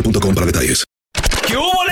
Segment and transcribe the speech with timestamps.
[0.00, 0.89] boostmobile.com para detalles.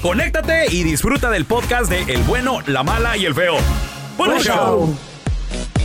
[0.00, 3.56] conéctate y disfruta del podcast de El bueno, la mala y el feo.
[4.16, 4.54] Buen Buen show.
[4.56, 4.98] show.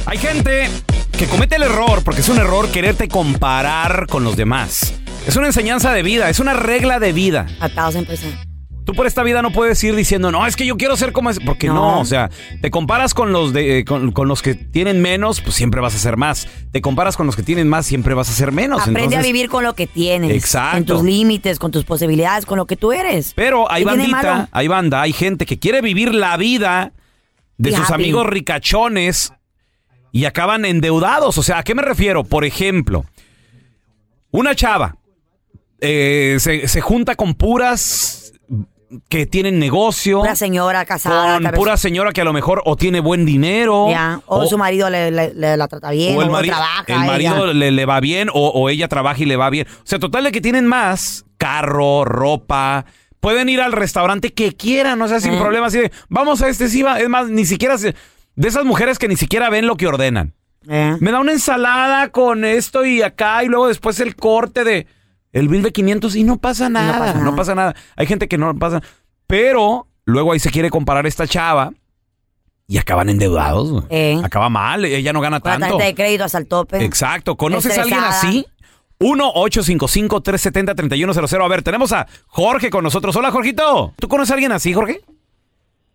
[0.05, 0.69] Hay gente
[1.17, 4.93] que comete el error, porque es un error quererte comparar con los demás.
[5.27, 7.47] Es una enseñanza de vida, es una regla de vida.
[7.59, 8.50] Atados en empezar.
[8.83, 11.29] Tú por esta vida no puedes ir diciendo, no, es que yo quiero ser como
[11.29, 11.39] es.
[11.39, 11.99] Porque no, No.
[11.99, 12.29] o sea,
[12.61, 15.93] te comparas con los de, eh, con, con los que tienen menos, pues siempre vas
[15.95, 16.47] a ser más.
[16.71, 18.81] Te comparas con los que tienen más, siempre vas a ser menos.
[18.87, 20.31] Aprende a vivir con lo que tienes.
[20.31, 20.77] Exacto.
[20.77, 23.33] En tus límites, con tus posibilidades, con lo que tú eres.
[23.35, 26.91] Pero hay ¿Qué tiene bandita, hay banda, hay gente que quiere vivir la vida
[27.57, 27.93] de sus happy.
[27.93, 29.31] amigos ricachones
[30.11, 31.37] y acaban endeudados.
[31.37, 32.23] O sea, ¿a qué me refiero?
[32.23, 33.05] Por ejemplo,
[34.31, 34.95] una chava
[35.79, 38.17] eh, se, se junta con puras
[39.09, 40.19] que tienen negocio.
[40.21, 41.35] Una señora casada.
[41.35, 43.87] con tal vez- pura señora que a lo mejor o tiene buen dinero.
[43.89, 46.83] Ya, O, su marido le, le- le la trata bien, o el, mari- trabaja.
[46.87, 47.53] el marido ella.
[47.53, 49.67] le, le va bien o, o ella trabaja y le va bien.
[49.69, 52.85] O sea, total de que tienen más carro, ropa.
[53.19, 55.39] Pueden ir al restaurante que quieran, o sea, sin Eh.
[55.39, 55.67] problema.
[55.67, 56.99] Así de, vamos a este, sí, va.
[56.99, 57.77] Es más, ni siquiera...
[57.77, 57.95] se-
[58.35, 60.33] de esas mujeres que ni siquiera ven lo que ordenan.
[60.69, 60.95] Eh.
[60.99, 64.87] Me da una ensalada con esto y acá y luego después el corte de
[65.33, 66.97] el bill de 500 y no pasa nada.
[66.99, 67.75] pasa No pasa nada.
[67.95, 68.81] Hay gente que no pasa.
[69.27, 71.71] Pero luego ahí se quiere comparar esta chava
[72.67, 73.71] y acaban endeudados.
[73.71, 73.83] güey.
[73.89, 74.19] Eh.
[74.23, 75.77] Acaba mal, ella no gana Con la tanto.
[75.77, 76.83] tarjeta de crédito hasta el tope.
[76.83, 77.35] Exacto.
[77.37, 78.45] ¿Conoces a alguien así?
[78.99, 81.43] 1-855-370-3100.
[81.43, 83.15] A ver, tenemos a Jorge con nosotros.
[83.15, 83.93] Hola, Jorgito.
[83.99, 84.99] ¿Tú conoces a alguien así, Jorge?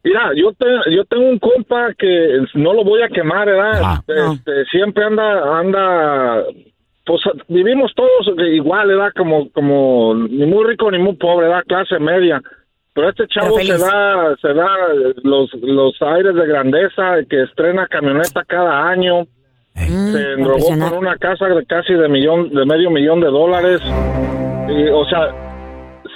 [0.04, 3.82] Mira, yo te- yo tengo un compa que no lo voy a quemar, ¿verdad?
[3.82, 4.04] Ajá.
[4.34, 6.42] Este, siempre anda, anda,
[7.06, 9.12] pues vivimos todos igual, ¿verdad?
[9.16, 11.64] Como, como ni muy rico ni muy pobre, ¿verdad?
[11.66, 12.42] Clase media.
[12.92, 14.68] Pero este chavo se da, se da
[15.22, 19.26] los, los aires de grandeza, que estrena camioneta cada año,
[19.76, 20.94] Mm, se endrogó impresionante.
[20.96, 23.80] con una casa de casi de millón, de medio millón de dólares.
[24.68, 25.28] Y, o sea,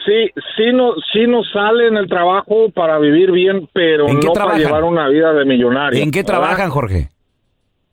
[0.07, 4.29] sí, sí no, sí nos sale en el trabajo para vivir bien, pero ¿En qué
[4.29, 6.03] no para llevar una vida de millonario.
[6.03, 6.33] ¿En qué ¿verdad?
[6.33, 7.09] trabajan, Jorge?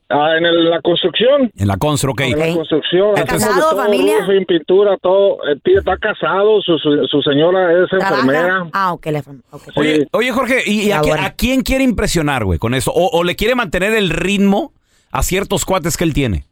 [0.10, 1.52] Ah, en el- la construcción.
[1.58, 2.22] En la constru, ok.
[2.22, 2.56] En la Ok.
[2.56, 3.10] construcción.
[3.18, 4.14] ¿Está hacemos casado, de todo, familia?
[4.22, 5.38] roofing, pintura, todo.
[5.50, 8.68] El tío está casado, su, su, su señora es enfermera.
[8.72, 9.06] Ah, ok.
[9.08, 9.62] le- ok.
[9.66, 9.72] Sí.
[9.76, 11.02] Oye, oye, Jorge, ¿y, y a,
[11.36, 12.92] quién quiere impresionar, güey, con eso?
[12.96, 14.72] O, o le quiere mantener el ritmo
[15.12, 16.46] a ciertos cuates que él tiene?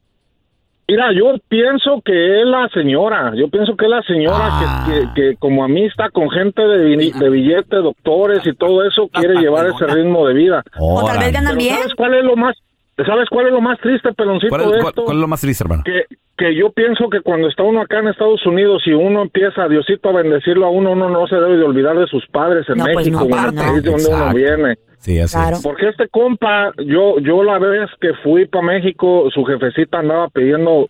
[0.88, 3.32] Mira, yo pienso que es la señora.
[3.36, 4.86] Yo pienso que es la señora Ah.
[4.88, 8.54] que, que, que como a mí está con gente de, vi- de billete, doctores y
[8.54, 10.62] todo eso, quiere llevar ese ritmo de vida.
[10.78, 11.76] O tal vez ganan bien.
[11.78, 12.56] ¿Sabes cuál es lo más,
[13.04, 15.04] sabes cuál es lo más triste, peloncito ¿Cuál es, de cuál- esto?
[15.04, 15.84] cuál es lo más triste, hermano?
[15.84, 16.06] que,
[16.38, 20.10] que yo pienso que cuando está uno acá en Estados Unidos y uno empieza, Diosito,
[20.10, 22.86] a bendecirlo a uno, uno no se debe de olvidar de sus padres en No,
[22.86, 24.76] pues México, no, en el país de donde uno viene.
[25.00, 25.58] Sí, así Claro.
[25.58, 25.64] es.
[25.64, 30.88] Porque este compa, yo yo la vez que fui para México, su jefecita andaba pidiendo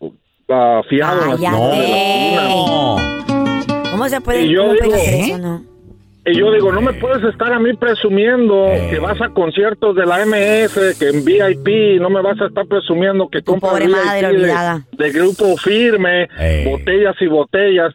[0.50, 2.36] ah, fiado Cállate.
[2.36, 2.96] no.
[3.92, 5.20] ¿Cómo se puede Y yo digo, ¿eh?
[5.22, 5.62] eso, no?
[6.28, 8.88] Y yo digo, no me puedes estar a mí presumiendo Eh.
[8.90, 12.66] que vas a conciertos de la MS, que en VIP, no me vas a estar
[12.66, 14.82] presumiendo que compras VIP de- olvidada.
[14.92, 16.66] de, grupo firme, Eh.
[16.70, 17.94] botellas y botellas.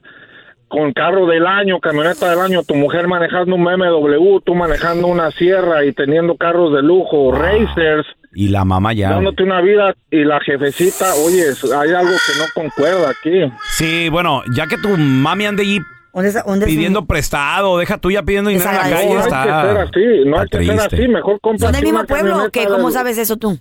[0.73, 5.33] con carro del año, camioneta del año, tu mujer manejando un BMW, tú manejando una
[5.33, 8.06] sierra y teniendo carros de lujo, racers,
[8.37, 9.11] Y la mamá ya.
[9.11, 11.43] dándote una vida y la jefecita, oye,
[11.76, 13.53] hay algo que no concuerda aquí.
[13.71, 15.79] Sí, bueno, ya que tu mami ande ahí
[16.12, 19.17] ¿Dónde está- dónde es pidiendo prestado, deja tuya pidiendo dinero en la calle, No hay
[19.19, 19.43] está.
[19.43, 22.51] que ser así, no hay que ser así, mejor compra ¿Son del mismo pueblo o
[22.51, 22.67] qué?
[22.67, 23.59] ¿Cómo del- sabes eso tú?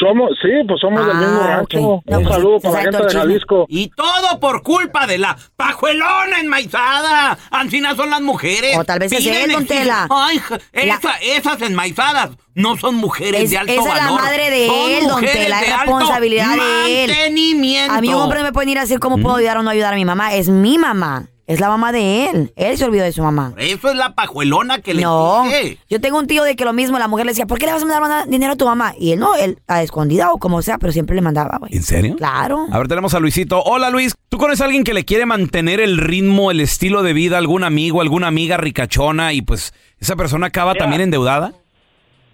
[0.00, 1.78] Somos, sí, pues somos del mismo Ah, rancho.
[1.78, 2.02] ok.
[2.06, 3.20] No, un pues, saludo se para la sabe gente de.
[3.20, 3.66] Jalisco.
[3.68, 7.38] Y todo por culpa de la pajuelona enmaizada.
[7.52, 8.76] Ancina son las mujeres.
[8.78, 9.64] O tal vez es él, don.
[9.66, 10.08] Tela.
[10.10, 10.40] Ay,
[10.72, 14.20] La- esa- esas enmaizadas no son mujeres Es- de alto esa es la valor.
[14.22, 17.10] madre de Son él, don mujeres Tela, es responsabilidad de él.
[17.10, 17.94] Mantenimiento.
[17.94, 19.70] A mí un hombre no me puede ir a decir cómo puedo ayudar o no
[19.70, 20.34] ayudar a mi mamá.
[20.34, 21.26] Es mi mamá.
[21.52, 22.52] Es la mamá de él.
[22.56, 23.52] Él se olvidó de su mamá.
[23.58, 25.78] Eso es la pajuelona que le No, dije.
[25.90, 27.72] yo tengo un tío de que lo mismo, la mujer le decía, ¿por qué le
[27.72, 28.94] vas a mandar dinero a tu mamá?
[28.98, 31.74] Y él no, él a escondida o como sea, pero siempre le mandaba, güey.
[31.74, 32.16] ¿En serio?
[32.16, 32.66] Claro.
[32.72, 33.62] A ver, tenemos a Luisito.
[33.62, 34.14] Hola, Luis.
[34.28, 37.64] ¿Tú conoces a alguien que le quiere mantener el ritmo, el estilo de vida, algún
[37.64, 40.84] amigo, alguna amiga ricachona y pues esa persona acaba Mira.
[40.84, 41.52] también endeudada?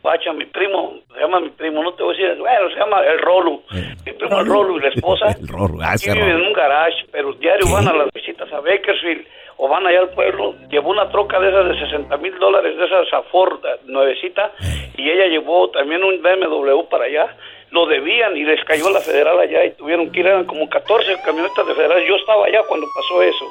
[0.02, 0.87] Pacha, mi primo,
[1.18, 3.62] se llama mi primo, no te voy a decir, bueno, se llama el Rolo.
[4.06, 5.26] Mi primo el Rolo y la esposa.
[5.40, 7.72] El Rolo, ah, ese viven en un garage, pero diario ¿Qué?
[7.72, 9.26] van a las visitas a Bakersfield
[9.56, 10.54] o van allá al pueblo.
[10.70, 14.52] Llevó una troca de esas de 60 mil dólares, de esas a Ford, eh, nuevecita,
[14.96, 17.36] y ella llevó también un BMW para allá.
[17.70, 21.20] Lo debían y les cayó la federal allá y tuvieron que ir, eran como 14
[21.24, 22.02] camionetas de federal.
[22.06, 23.44] Yo estaba allá cuando pasó eso.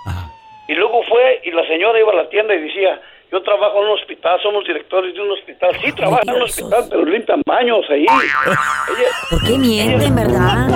[0.70, 3.00] Y luego fue y la señora iba a la tienda y decía,
[3.32, 5.76] yo trabajo en un hospital, somos directores de un hospital.
[5.84, 8.04] Sí, trabaja en un hospital, pero limpian baños ahí.
[8.06, 10.68] Ella- ¿Por qué mienten, verdad?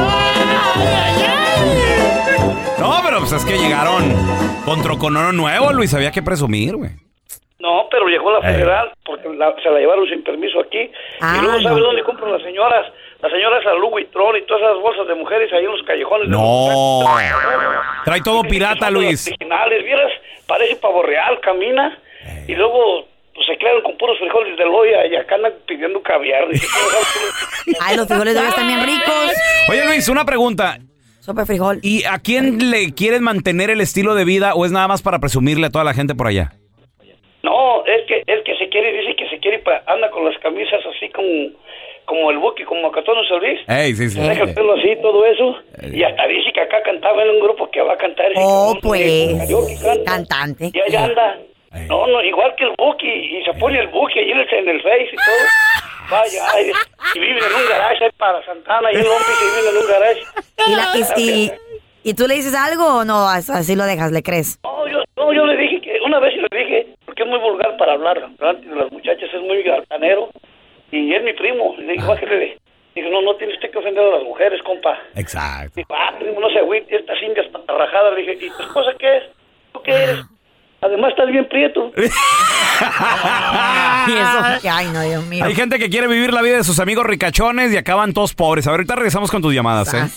[2.79, 4.03] No, pero pues es que llegaron
[4.65, 5.93] con troconoro nuevo, Luis.
[5.93, 6.91] Había que presumir, güey.
[7.59, 8.53] no, pero llegó la Eh.
[8.53, 10.91] federal porque la- se la llevaron sin permiso aquí.
[11.21, 11.85] Ah, y luego, ¿sabe no.
[11.87, 12.87] dónde compran las señoras?
[13.21, 16.27] Las señoras a Louis Vuitton y todas esas bolsas de mujeres ahí en los callejones.
[16.27, 17.01] de No.
[17.03, 19.27] los- Trae todo pirata, Luis.
[19.27, 20.11] Originales, vieras,
[20.47, 21.99] parece pavo real, camina.
[22.25, 22.45] Eh.
[22.49, 26.45] Y luego pues, se quedan con puros frijoles de loya y acá andan pidiendo caviar.
[27.81, 29.31] Ay, los frijoles de hoy están bien ricos.
[29.69, 30.77] Oye, Luis, una pregunta.
[31.19, 31.79] Sopa de frijol.
[31.83, 35.19] ¿Y a quién le quieres mantener el estilo de vida o es nada más para
[35.19, 36.53] presumirle a toda la gente por allá?
[37.43, 40.37] No, es que es que se quiere, dice que se quiere, pa- anda con las
[40.39, 41.27] camisas así como,
[42.05, 43.59] como el Buki, como Acatón Solís.
[43.67, 44.19] Ey, sí, sí.
[44.19, 45.55] Deja el pelo así, todo eso.
[45.91, 48.27] Y hasta dice que acá cantaba en un grupo que va a cantar.
[48.35, 49.37] Oh, pues.
[50.05, 50.71] Cantante.
[50.73, 51.39] Y allá anda.
[51.87, 53.07] No, no, igual que el Buki.
[53.07, 54.39] Y se pone el Buki ahí en
[54.69, 55.45] el, Face y todo.
[56.11, 56.71] Vaya, ay,
[57.15, 59.87] y vive en un garage ahí para Santana y el hombre que vive en un
[59.87, 60.21] garage.
[60.67, 61.51] ¿Y, la- y- y-
[62.03, 63.29] y tú le dices algo o no?
[63.29, 64.59] As- Así lo dejas, le crees.
[64.63, 67.77] No, yo, no, yo le dije que una vez le dije, porque es muy vulgar
[67.77, 70.29] para hablar, delante de las muchachas es muy altanero,
[70.91, 72.57] y es mi primo, le dije, bájale.
[72.93, 74.99] Dijo, no, no tiene usted que ofender a las mujeres, compa.
[75.15, 75.71] Exacto.
[75.77, 78.13] Dijo, ah, primo, no se agüite, estas indias patarrajadas.
[78.15, 79.23] Le dije, ¿y tu esposa qué es?
[79.71, 80.17] ¿Tú qué eres?
[80.81, 81.91] Además estás bien prieto.
[84.07, 85.45] Y eso, ay, no, Dios mío.
[85.45, 88.65] Hay gente que quiere vivir la vida de sus amigos ricachones y acaban todos pobres.
[88.65, 90.07] A ver, ahorita regresamos con tus llamadas, ¿eh?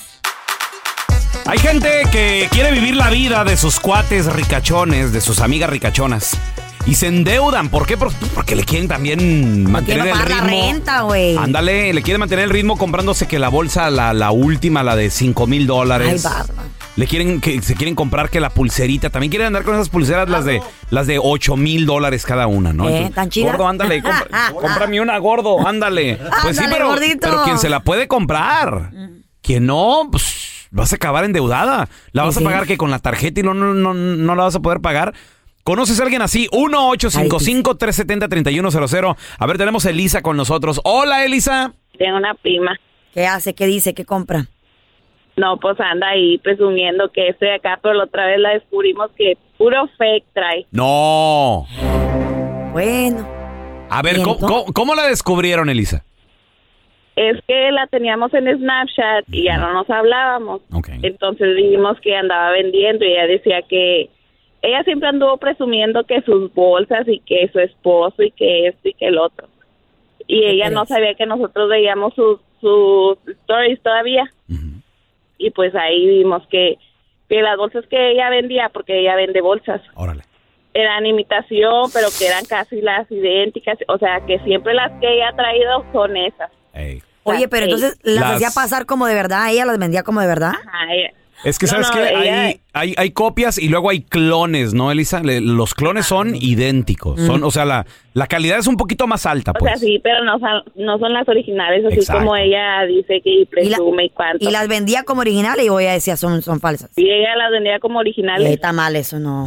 [1.47, 6.39] Hay gente que quiere vivir la vida de sus cuates ricachones, de sus amigas ricachonas.
[6.87, 7.69] Y se endeudan.
[7.69, 7.99] ¿Por qué?
[7.99, 10.71] Por- Porque le quieren también mantener el pagar la ritmo.
[10.73, 11.37] renta, güey.
[11.37, 15.11] Ándale, le quieren mantener el ritmo comprándose que la bolsa, la, la última, la de
[15.11, 16.23] 5 mil Ay, dólares.
[16.23, 16.63] barba.
[16.97, 19.11] Le quieren que se quieren comprar que la pulserita.
[19.11, 22.73] También quieren andar con esas pulseras, las de las de 8 mil dólares cada una,
[22.73, 22.89] ¿no?
[22.89, 23.51] Eh, ¿tan chidas?
[23.53, 26.19] Gordo, ándale, compra- cómprame una, gordo, ándale.
[26.43, 27.19] Pues sí, pero, gordito.
[27.29, 28.93] pero quien se la puede comprar.
[29.43, 31.89] Quien no, pues vas a acabar endeudada.
[32.13, 32.41] La vas sí.
[32.43, 34.81] a pagar que con la tarjeta y no, no, no, no la vas a poder
[34.81, 35.15] pagar.
[35.65, 36.47] ¿Conoces a alguien así?
[36.53, 39.17] 1-855-370-3100.
[39.39, 40.81] A ver, tenemos a Elisa con nosotros.
[40.85, 41.73] Hola, Elisa.
[41.99, 42.77] Tengo una prima.
[43.13, 43.55] ¿Qué hace?
[43.55, 43.95] ¿Qué dice?
[43.95, 44.47] ¿Qué compra?
[45.37, 49.37] No, pues anda ahí presumiendo que estoy acá, pero la otra vez la descubrimos que
[49.59, 50.67] puro fake trae.
[50.71, 51.67] No.
[52.73, 53.27] Bueno.
[53.91, 54.49] A ver, ¿Y ¿cómo, entonces?
[54.49, 56.05] cómo- cómo la descubrieron, Elisa?
[57.17, 60.63] Es que la teníamos en Snapchat y ya no nos hablábamos.
[61.03, 64.11] Entonces dijimos que andaba vendiendo y ella decía que
[64.63, 68.95] ella siempre anduvo presumiendo que sus bolsas y que su esposo y que esto y
[68.95, 69.47] que el otro.
[70.27, 74.25] Y ¿Qué ella no sabía que nosotros veíamos sus, sus stories todavía.
[75.39, 76.77] Y pues ahí vimos que,
[77.29, 80.23] que las bolsas que ella vendía, porque ella vende bolsas, Órale.
[80.75, 83.79] eran imitación, pero que eran casi las idénticas.
[83.89, 86.51] O sea, que siempre las que ella ha traído son esas.
[86.73, 87.03] Ey.
[87.25, 90.27] Oye, pero entonces las, Las- hacía pasar como de verdad, ella las vendía como de
[90.27, 90.53] verdad.
[90.67, 91.13] Ajá, ella-
[91.45, 92.09] Es que, No, ¿sabes no, qué?
[92.25, 95.21] ella- Hay, hay, hay copias y luego hay clones, ¿no, Elisa?
[95.23, 97.21] Le- los clones son idénticos.
[97.21, 97.85] Son, o sea, la,
[98.15, 99.73] la calidad es un poquito más alta, O pues.
[99.79, 102.23] sea, sí, pero no son, no son las originales, así Exacto.
[102.23, 104.49] como ella dice que Y, la- presume y, cuánto.
[104.49, 106.91] y las vendía como originales y ella decía son, son falsas.
[106.97, 108.51] Y ella las vendía como Y originales.
[108.51, 109.47] está mal eso, no.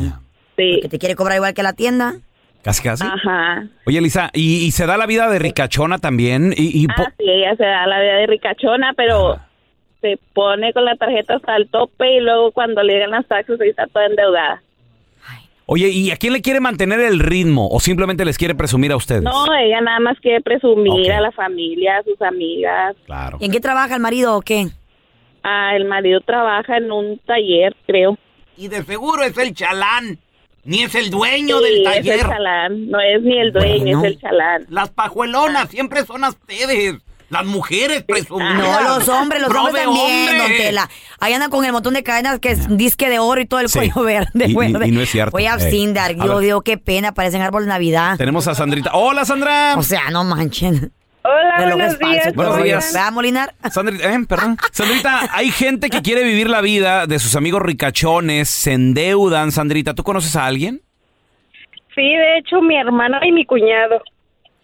[0.55, 0.79] Sí.
[0.81, 2.15] Que te quiere cobrar igual que la tienda.
[2.63, 3.03] Casi, casi.
[3.05, 3.67] Ajá.
[3.85, 6.53] Oye, Lisa, ¿y, y se da la vida de ricachona también?
[6.57, 9.39] Y, y Ah, sí, ella se da la vida de ricachona, pero
[10.15, 13.59] se pone con la tarjeta hasta el tope y luego cuando le llegan las taxas
[13.59, 14.61] ahí está toda endeudada.
[15.69, 17.67] Oye, ¿y a quién le quiere mantener el ritmo?
[17.69, 19.21] ¿O simplemente les quiere presumir a ustedes?
[19.23, 22.95] No, ella nada más quiere presumir a la familia, a sus amigas.
[23.05, 23.37] Claro.
[23.41, 24.67] ¿Y en qué trabaja el marido o qué?
[25.43, 28.17] Ah, el marido trabaja en un taller, creo.
[28.55, 30.17] Y de seguro es el chalán.
[30.63, 32.19] Ni es el dueño Sí, del es el taller.
[32.21, 32.89] chalán.
[32.89, 33.99] No es ni el dueño, Bueno.
[33.99, 34.65] es el chalán.
[34.69, 36.95] Las pajuelonas siempre son a ustedes.
[37.29, 38.55] Las mujeres presumidas.
[38.55, 40.37] No, los hombres, los hombres también, hombre.
[40.37, 40.89] don Tela.
[41.19, 43.67] Ahí andan con el montón de cadenas que es disque de oro y todo el
[43.69, 43.79] Sí.
[43.79, 44.45] cuello verde.
[44.47, 44.87] Y- y- verde.
[44.87, 45.35] y no es cierto.
[45.35, 45.51] Oye, Ey.
[45.51, 48.17] Absindar, A yo digo, qué pena, parecen árbol de Navidad.
[48.17, 48.91] Tenemos a Sandrita.
[48.93, 49.75] ¡Hola, Sandra!
[49.77, 50.93] O sea, no manchen.
[51.23, 52.33] Hola, buenos días.
[52.33, 52.93] Buenos días.
[52.93, 53.53] ¿Verdad, Molinar?
[53.69, 54.57] Sandrita, eh, perdón.
[54.71, 59.51] Sandrita, hay gente que quiere vivir la vida de sus amigos ricachones, se endeudan.
[59.51, 60.81] Sandrita, ¿tú conoces a alguien?
[61.93, 64.01] Sí, de hecho, mi hermana y mi cuñado.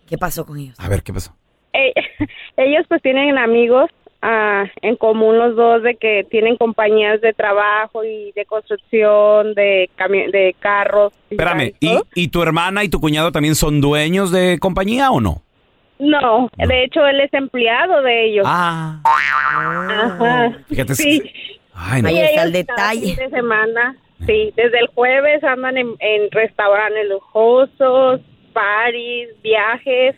[0.07, 0.79] ¿Qué pasó con ellos?
[0.79, 1.35] A ver, ¿qué pasó?
[1.73, 1.93] Eh,
[2.57, 3.89] ellos pues tienen amigos
[4.21, 9.89] ah, en común los dos de que tienen compañías de trabajo y de construcción, de,
[10.31, 11.13] de carros.
[11.29, 12.07] Espérame, ¿y, todo.
[12.15, 15.41] ¿y tu hermana y tu cuñado también son dueños de compañía o no?
[15.99, 18.45] No, de hecho él es empleado de ellos.
[18.47, 20.57] Ah, Ajá.
[20.67, 20.95] fíjate.
[20.95, 21.21] Sí.
[21.73, 22.09] Ay, no.
[22.09, 23.15] Ahí está el detalle.
[23.15, 28.21] de semana, sí, desde el jueves andan en, en restaurantes lujosos,
[28.53, 30.15] paris, viajes,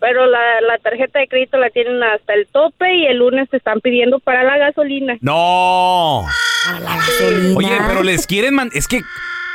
[0.00, 3.58] pero la, la tarjeta de crédito la tienen hasta el tope y el lunes te
[3.58, 5.16] están pidiendo para la gasolina.
[5.20, 6.24] No.
[6.66, 7.56] Para la gasolina.
[7.56, 9.00] Oye, pero les quieren man- es que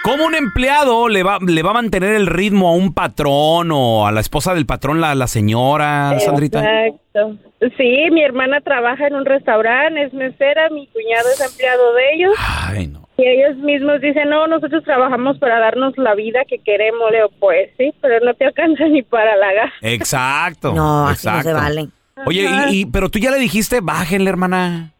[0.04, 4.06] ¿cómo un empleado le va le va a mantener el ritmo a un patrón o
[4.08, 6.60] a la esposa del patrón la, la señora, Sandrita?
[6.86, 7.38] Exacto.
[7.78, 12.34] Sí, mi hermana trabaja en un restaurante, es mesera, mi cuñado es empleado de ellos.
[12.68, 13.05] Ay, no.
[13.18, 17.10] Y ellos mismos dicen, no, nosotros trabajamos para darnos la vida que queremos.
[17.12, 19.74] Leo, pues sí, pero no te alcanza ni para la gas.
[19.82, 20.74] Exacto.
[20.74, 21.50] No, así no exacto.
[21.50, 21.88] se vale.
[22.26, 22.70] Oye, Ajá.
[22.72, 24.92] y, y- pero tú ya le dijiste, bájenle, hermana.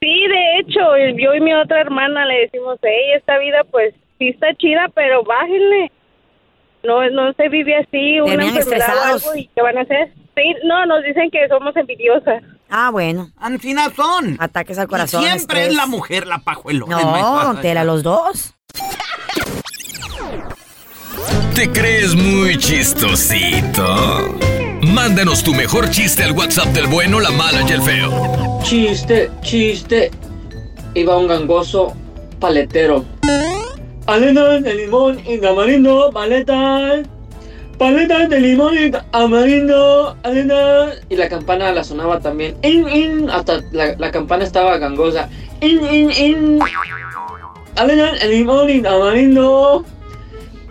[0.00, 0.80] Sí, de hecho,
[1.18, 5.22] yo y mi otra hermana le decimos, hey, esta vida pues sí está chida, pero
[5.24, 5.90] bájenle.
[6.84, 9.26] No, no se vive así, una Terminan enfermedad o estresados.
[9.26, 10.08] algo, ¿y qué van a hacer?
[10.36, 12.42] Sí, no, nos dicen que somos envidiosas.
[12.68, 13.30] Ah, bueno.
[13.36, 14.36] Ancina son.
[14.40, 15.22] Ataques al Y corazón.
[15.22, 15.68] siempre estrés.
[15.68, 17.00] es la mujer la pajuelona.
[17.00, 17.60] No, maestro.
[17.62, 18.54] Tela, los dos.
[21.54, 24.36] ¿Te crees muy chistosito?
[24.82, 28.60] Mándanos tu mejor chiste al WhatsApp del bueno, la mala y el feo.
[28.62, 30.10] Chiste, chiste.
[30.94, 31.94] Iba un gangoso
[32.40, 33.04] paletero.
[34.04, 37.06] Paletas de limón y tamarindo, paletas.
[37.78, 41.02] Paletas de limón y tamarindo, paletas.
[41.10, 42.56] Y la campana la sonaba también.
[42.62, 43.30] In, in.
[43.30, 45.28] Hasta la, campana estaba gangosa.
[45.60, 46.58] In, in, in.
[47.76, 49.84] De limón y tamarindo.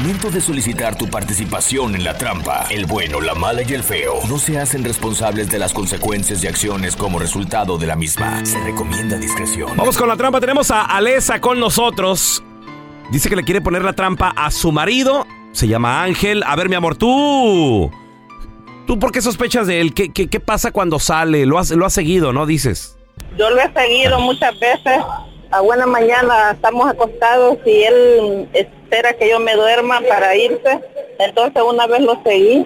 [0.00, 4.14] Momento de solicitar tu participación en la trampa, el bueno, la mala y el feo
[4.30, 8.42] no se hacen responsables de las consecuencias y acciones como resultado de la misma.
[8.46, 9.76] Se recomienda discreción.
[9.76, 10.40] Vamos con la trampa.
[10.40, 12.42] Tenemos a Alesa con nosotros.
[13.10, 15.26] Dice que le quiere poner la trampa a su marido.
[15.52, 16.44] Se llama Ángel.
[16.46, 17.90] A ver, mi amor, tú.
[18.86, 19.92] ¿Tú por qué sospechas de él?
[19.92, 21.44] ¿Qué, qué, qué pasa cuando sale?
[21.44, 22.46] Lo has, lo has seguido, ¿no?
[22.46, 22.96] Dices.
[23.36, 25.02] Yo lo he seguido muchas veces.
[25.52, 30.80] A buena mañana estamos acostados y él espera que yo me duerma para irse.
[31.18, 32.64] Entonces una vez lo seguí,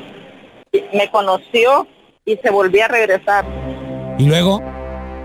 [0.93, 1.87] me conoció
[2.26, 3.45] y se volvió a regresar.
[4.19, 4.62] ¿Y luego?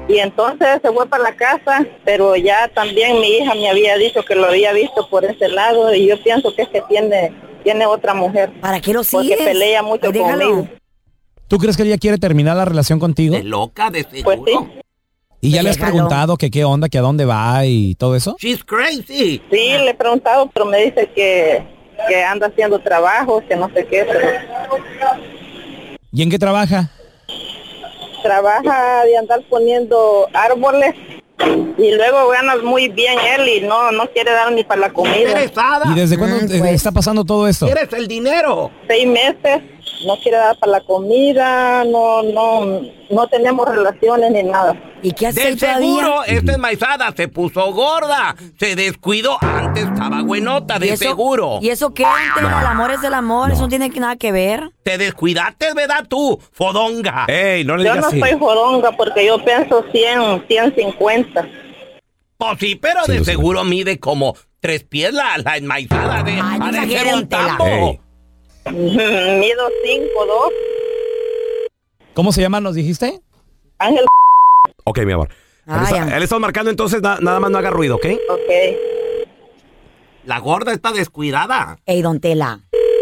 [0.08, 4.24] Y entonces se fue para la casa, pero ya también mi hija me había dicho
[4.24, 7.32] que lo había visto por ese lado y yo pienso que es que tiene,
[7.63, 8.51] tiene otra mujer.
[8.62, 9.42] ¿Para qué lo Porque sigues?
[9.42, 10.68] pelea mucho Ay, conmigo.
[11.48, 13.38] ¿Tú crees que ella quiere terminar la relación contigo?
[13.44, 14.54] loca de Pues sí.
[15.41, 18.36] ¿Y ya le has preguntado que qué onda, que a dónde va y todo eso?
[18.39, 19.41] She's crazy.
[19.50, 21.63] Sí, le he preguntado, pero me dice que,
[22.08, 24.27] que anda haciendo trabajo, que no sé qué, pero
[26.12, 26.89] ¿Y en qué trabaja?
[28.22, 30.93] trabaja de andar poniendo árboles
[31.77, 35.41] y luego gana muy bien él y no no quiere dar ni para la comida.
[35.41, 37.65] ¿Y desde cuándo eh, está pasando todo esto?
[37.65, 38.72] ¿Quieres el dinero?
[38.88, 39.62] Seis meses,
[40.06, 44.75] no quiere dar para la comida, no no no tenemos relaciones ni nada.
[45.01, 48.36] ¿Y qué De seguro, esta enmaizada se puso gorda.
[48.60, 49.38] Se descuidó.
[49.41, 51.60] Antes estaba buenota, ¿Y de eso- seguro.
[51.62, 52.03] ¿Y eso qué?
[52.06, 54.70] Antes, El amor es el amor, eso no tiene nada que ver.
[54.84, 57.25] Te descuidaste, ¿verdad tú, fodonga?
[57.27, 61.48] Ey, no Yo no soy joronga porque yo pienso 100, 150.
[62.38, 66.24] Pues sí, pero de seguro mide como tres pies la, la enmaizada.
[66.24, 67.65] De, de ser un tambo.
[67.65, 68.00] Ey.
[68.72, 70.40] Mido 5, 2.
[72.14, 73.20] ¿Cómo se llama, nos dijiste?
[73.78, 74.06] Ángel.
[74.84, 75.30] Ok, mi amor.
[75.68, 78.06] Él Ay, está, él está marcando entonces, na- nada más no haga ruido, ¿ok?
[78.30, 78.50] Ok.
[80.26, 81.80] La gorda está descuidada.
[81.86, 82.60] Ey, don Tela.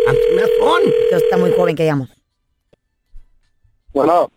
[0.08, 2.10] Usted está muy joven, que digamos.
[3.94, 4.30] Bueno.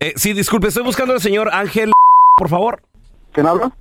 [0.00, 1.90] Eh, sí, disculpe, estoy buscando al señor Ángel,
[2.36, 2.82] por favor.
[3.32, 3.76] ¿Quién habla?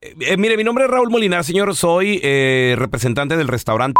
[0.00, 1.74] Eh, mire, mi nombre es Raúl Molinar, señor.
[1.76, 3.96] Soy eh, representante del restaurante.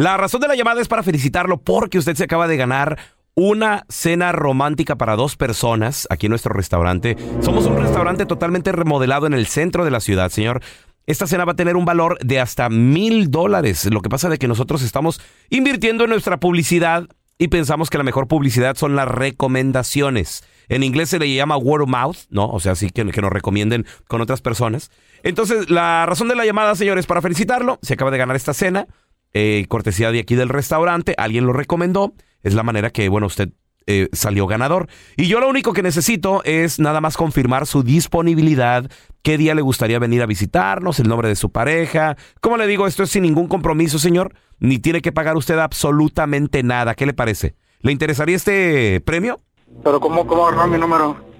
[0.00, 2.98] La razón de la llamada es para felicitarlo porque usted se acaba de ganar
[3.34, 7.18] una cena romántica para dos personas aquí en nuestro restaurante.
[7.42, 10.62] Somos un restaurante totalmente remodelado en el centro de la ciudad, señor.
[11.04, 13.84] Esta cena va a tener un valor de hasta mil dólares.
[13.92, 18.04] Lo que pasa de que nosotros estamos invirtiendo en nuestra publicidad y pensamos que la
[18.04, 20.44] mejor publicidad son las recomendaciones.
[20.70, 22.48] En inglés se le llama word of mouth, ¿no?
[22.48, 24.90] O sea, sí que, que nos recomienden con otras personas.
[25.22, 27.78] Entonces, la razón de la llamada, señores, para felicitarlo.
[27.82, 28.86] Se acaba de ganar esta cena,
[29.32, 31.14] eh, cortesía de aquí del restaurante.
[31.18, 32.14] Alguien lo recomendó.
[32.42, 33.50] Es la manera que, bueno, usted
[33.86, 34.88] eh, salió ganador.
[35.16, 38.90] Y yo lo único que necesito es nada más confirmar su disponibilidad,
[39.22, 42.16] qué día le gustaría venir a visitarnos, el nombre de su pareja.
[42.40, 46.62] Como le digo, esto es sin ningún compromiso, señor, ni tiene que pagar usted absolutamente
[46.62, 46.94] nada.
[46.94, 47.56] ¿Qué le parece?
[47.80, 49.40] ¿Le interesaría este premio?
[49.82, 51.30] Pero ¿cómo, cómo agarrar mi número?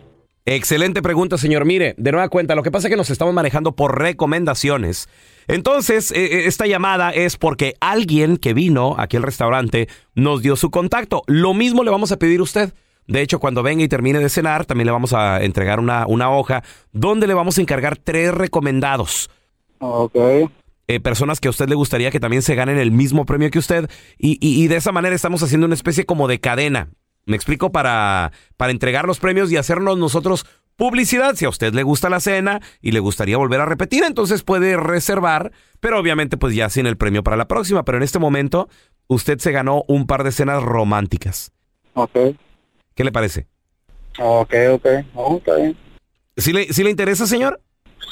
[0.46, 1.64] Excelente pregunta, señor.
[1.64, 5.08] Mire, de nueva cuenta, lo que pasa es que nos estamos manejando por recomendaciones.
[5.50, 10.54] Entonces, eh, eh, esta llamada es porque alguien que vino aquí al restaurante nos dio
[10.56, 11.22] su contacto.
[11.26, 12.72] Lo mismo le vamos a pedir a usted.
[13.06, 16.30] De hecho, cuando venga y termine de cenar, también le vamos a entregar una, una
[16.30, 19.28] hoja donde le vamos a encargar tres recomendados.
[19.80, 20.14] Ok.
[20.86, 23.58] Eh, personas que a usted le gustaría que también se ganen el mismo premio que
[23.58, 23.90] usted.
[24.18, 26.90] Y, y- y de esa manera estamos haciendo una especie como de cadena.
[27.26, 30.46] Me explico para, para entregar los premios y hacernos nosotros
[30.80, 31.34] publicidad.
[31.34, 34.78] Si a usted le gusta la cena y le gustaría volver a repetir, entonces puede
[34.78, 37.84] reservar, pero obviamente pues ya sin el premio para la próxima.
[37.84, 38.70] Pero en este momento
[39.06, 41.52] usted se ganó un par de cenas románticas.
[41.92, 42.16] Ok.
[42.94, 43.46] ¿Qué le parece?
[44.18, 44.86] Ok, ok.
[45.14, 45.76] Oh, está bien.
[46.38, 47.60] ¿Sí le, sí le interesa, señor?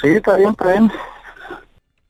[0.02, 0.92] Sí, está bien, está bien.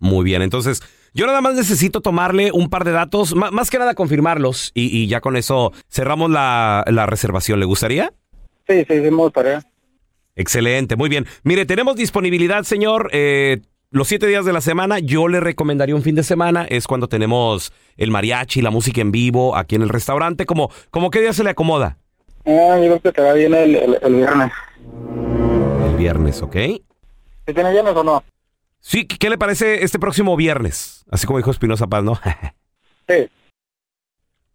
[0.00, 0.82] Muy bien, entonces
[1.14, 5.06] yo nada más necesito tomarle un par de datos, más que nada confirmarlos y, y
[5.06, 7.60] ya con eso cerramos la, la reservación.
[7.60, 8.12] ¿Le gustaría?
[8.66, 9.62] Sí, sí, sí, me gustaría.
[10.38, 11.27] Excelente, muy bien.
[11.42, 13.11] Mire, tenemos disponibilidad, señor.
[13.12, 13.59] eh,
[13.90, 17.09] los siete días de la semana, yo le recomendaría un fin de semana, es cuando
[17.09, 20.46] tenemos el mariachi, la música en vivo aquí en el restaurante.
[20.46, 21.98] ¿Cómo, cómo qué día se le acomoda?
[22.44, 24.53] Ah, yo creo que te va bien el, el, el viernes.
[25.90, 26.55] El viernes, ¿ok?
[26.55, 28.22] ¿Sí tiene viernes o no?
[28.81, 31.05] Sí, ¿qué qué le parece este próximo viernes?
[31.11, 32.20] Así como dijo Espinosa Paz, ¿no?
[33.09, 33.29] sí.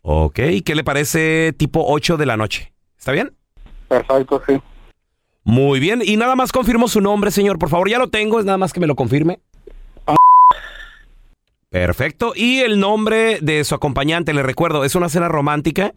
[0.03, 2.71] Ok, ¿qué le parece tipo 8 de la noche?
[2.97, 3.35] ¿Está bien?
[3.89, 4.61] Perfecto, sí.
[5.43, 8.45] Muy bien, y nada más confirmo su nombre, señor, por favor, ya lo tengo, es
[8.45, 9.39] nada más que me lo confirme.
[11.69, 15.93] Perfecto, y el nombre de su acompañante, le recuerdo, es una cena romántica,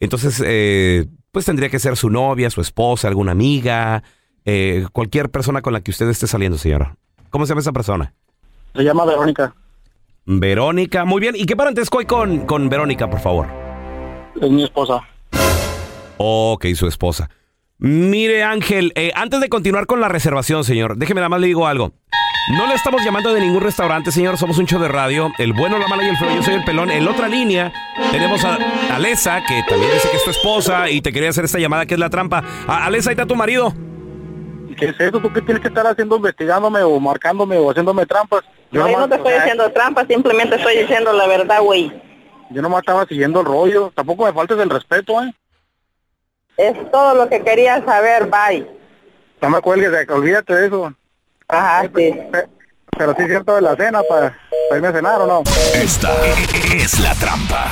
[0.00, 4.02] entonces, eh, pues tendría que ser su novia, su esposa, alguna amiga,
[4.44, 6.96] eh, cualquier persona con la que usted esté saliendo, señor.
[7.28, 8.14] ¿Cómo se llama esa persona?
[8.74, 9.54] Se llama Verónica.
[10.24, 11.34] Verónica, muy bien.
[11.36, 13.46] ¿Y qué parentesco hay con, con Verónica, por favor?
[14.40, 15.00] Es mi esposa.
[16.16, 17.28] Ok, su esposa.
[17.80, 21.66] Mire, Ángel, eh, antes de continuar con la reservación, señor, déjeme nada más le digo
[21.66, 21.92] algo.
[22.56, 24.36] No le estamos llamando de ningún restaurante, señor.
[24.36, 25.30] Somos un show de radio.
[25.38, 26.34] El bueno, la mala y el feo.
[26.34, 26.90] Yo soy el pelón.
[26.90, 27.72] En la otra línea
[28.10, 28.58] tenemos a
[28.94, 31.94] Alesa, que también dice que es tu esposa y te quería hacer esta llamada que
[31.94, 32.42] es la trampa.
[32.66, 33.72] A- Alesa, ahí está tu marido.
[34.76, 35.20] ¿Qué es eso?
[35.20, 38.42] ¿Tú qué tienes que estar haciendo, investigándome o marcándome o haciéndome trampas?
[38.72, 41.92] Yo no te estoy haciendo trampa, simplemente estoy diciendo la verdad, güey.
[42.50, 43.92] Yo nomás estaba siguiendo el rollo.
[43.94, 45.32] Tampoco me faltes el respeto, ¿eh?
[46.60, 48.66] Es todo lo que quería saber, bye.
[49.40, 50.92] No me cuelgues, que olvídate de eso.
[51.48, 52.14] Ajá, sí.
[52.98, 54.36] Pero sí es cierto de la cena para,
[54.68, 55.42] para irme a cenar o no.
[55.74, 56.12] Esta
[56.76, 57.66] es la trampa.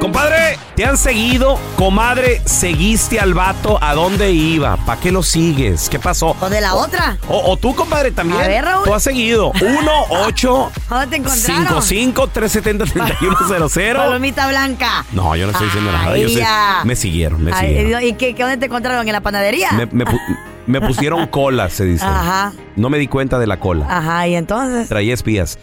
[0.00, 1.58] Compadre, ¿te han seguido?
[1.76, 3.78] Comadre, ¿seguiste al vato?
[3.82, 4.76] ¿A dónde iba?
[4.86, 5.88] ¿Para qué lo sigues?
[5.88, 6.36] ¿Qué pasó?
[6.40, 7.18] O de la otra.
[7.28, 8.40] O, o tú, compadre, también.
[8.40, 8.84] A ver, Raúl.
[8.84, 9.50] Tú has seguido.
[9.60, 11.82] 1 8 ¿Dónde te encontraron?
[11.82, 12.84] 55 370
[13.18, 15.04] 3100 Palomita blanca.
[15.12, 16.12] No, yo no estoy diciendo nada.
[16.12, 16.46] Ay, Yo sé-
[16.84, 18.02] me siguieron, me Ay, siguieron.
[18.04, 19.06] ¿Y qué, qué, dónde te encontraron?
[19.06, 19.72] ¿En la panadería?
[19.72, 20.20] Me, me pu-
[20.66, 22.04] me pusieron cola, se dice.
[22.06, 23.86] Ajá, No me di cuenta de la cola.
[23.90, 25.58] ajá, y entonces, Traía espías.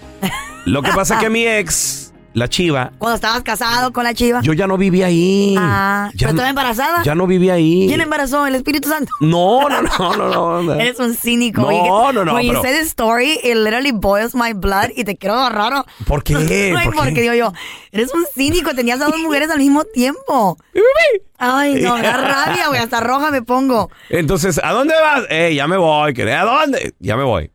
[0.65, 2.04] Lo que pasa que mi ex,
[2.35, 4.41] la chiva, cuando estabas casado con la chiva.
[4.43, 5.55] yo ya no vivía ahí.
[5.57, 7.01] Ah, ya, ¿pero no- estaba embarazada?
[7.03, 7.85] ya no vivía ahí.
[7.87, 8.45] ¿Quién embarazó?
[8.45, 9.11] ¿El Espíritu Santo?
[9.21, 10.73] No, no, no, no, no.
[10.79, 11.61] Eres un cínico.
[11.61, 14.89] No, Oye, no, no, When you pero- say the story, it literally boils my blood
[14.95, 15.85] y te quiero raro.
[16.05, 16.33] ¿Por qué?
[16.83, 16.97] ¿Por qué?
[16.97, 17.53] porque digo yo,
[17.91, 20.57] eres un cínico, tenías a dos mujeres al mismo tiempo.
[21.37, 23.89] Ay, no, me da rabia, güey, hasta roja me pongo.
[24.09, 25.23] Entonces, ¿a dónde vas?
[25.29, 26.13] Eh, ya me voy.
[26.31, 26.93] ¿A dónde?
[26.99, 27.51] Ya me voy.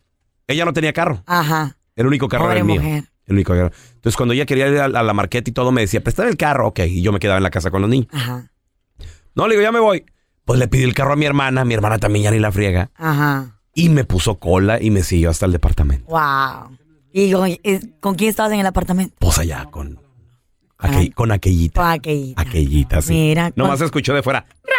[0.47, 1.23] Ella no tenía carro.
[1.27, 1.77] Ajá.
[1.97, 3.03] El único carro Pobre era el mío.
[3.31, 3.55] El único.
[3.55, 6.37] Entonces, cuando ella quería ir a, a la marqueta y todo, me decía, préstame el
[6.37, 6.67] carro.
[6.69, 8.09] Ok, y yo me quedaba en la casa con los niños.
[8.13, 8.51] Ajá.
[9.35, 10.05] No, le digo, ya me voy.
[10.45, 11.65] Pues le pedí el carro a mi hermana.
[11.65, 12.91] Mi hermana también ya ni la friega.
[12.97, 13.61] Ajá.
[13.75, 16.07] Y me puso cola y me siguió hasta el departamento.
[16.11, 16.77] Wow.
[17.13, 19.15] ¿Y con, es- con quién estabas en el apartamento?
[19.21, 20.01] Pues allá con,
[20.79, 21.81] aquel- con aquellita.
[21.81, 22.43] Con aquellita.
[22.43, 23.13] Aquellita, sí.
[23.15, 24.45] Mira, Nomás con- escuchó de fuera.
[24.45, 24.71] Pobrecito.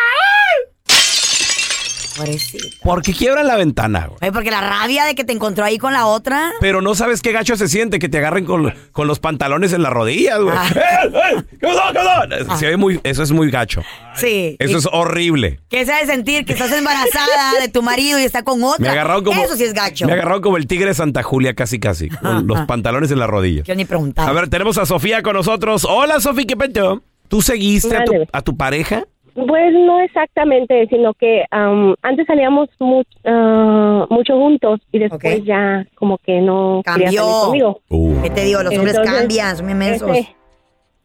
[2.84, 4.18] ¿Por qué quiebran la ventana, güey?
[4.22, 6.52] Ay, porque la rabia de que te encontró ahí con la otra.
[6.60, 9.84] Pero no sabes qué gacho se siente que te agarren con, con los pantalones en
[9.84, 10.56] las rodillas, güey.
[10.56, 10.70] Ah.
[10.76, 11.44] ¡Eh, eh!
[11.60, 12.58] ¿Qué pasó, qué pasó?
[12.58, 13.82] Se ve muy, eso es muy gacho.
[14.16, 14.56] Sí.
[14.60, 15.60] Eso es horrible.
[15.70, 18.80] ¿Qué se ha de sentir que estás embarazada de tu marido y está con otra?
[18.80, 19.44] Me agarraron como.
[19.44, 20.06] Eso sí es gacho.
[20.06, 22.10] Me agarraron como el tigre de Santa Julia, casi, casi.
[22.10, 23.64] Con los pantalones en la rodilla.
[23.64, 24.30] Yo ni preguntaba.
[24.30, 25.86] A ver, tenemos a Sofía con nosotros.
[25.90, 27.02] Hola, Sofía, ¿qué pedo?
[27.28, 28.28] ¿Tú seguiste a tu, Vale.
[28.32, 29.06] a tu pareja?
[29.34, 35.86] Pues no exactamente, sino que am, antes salíamos mu- ah, mucho juntos y después ya
[35.96, 37.40] como que no quería salir Cambió.
[37.46, 37.82] conmigo.
[37.90, 38.22] Uh.
[38.24, 38.62] ¿Qué te digo?
[38.64, 40.18] Los hombres Entonces, cambian, son bien mensos.
[40.18, 40.36] Ese,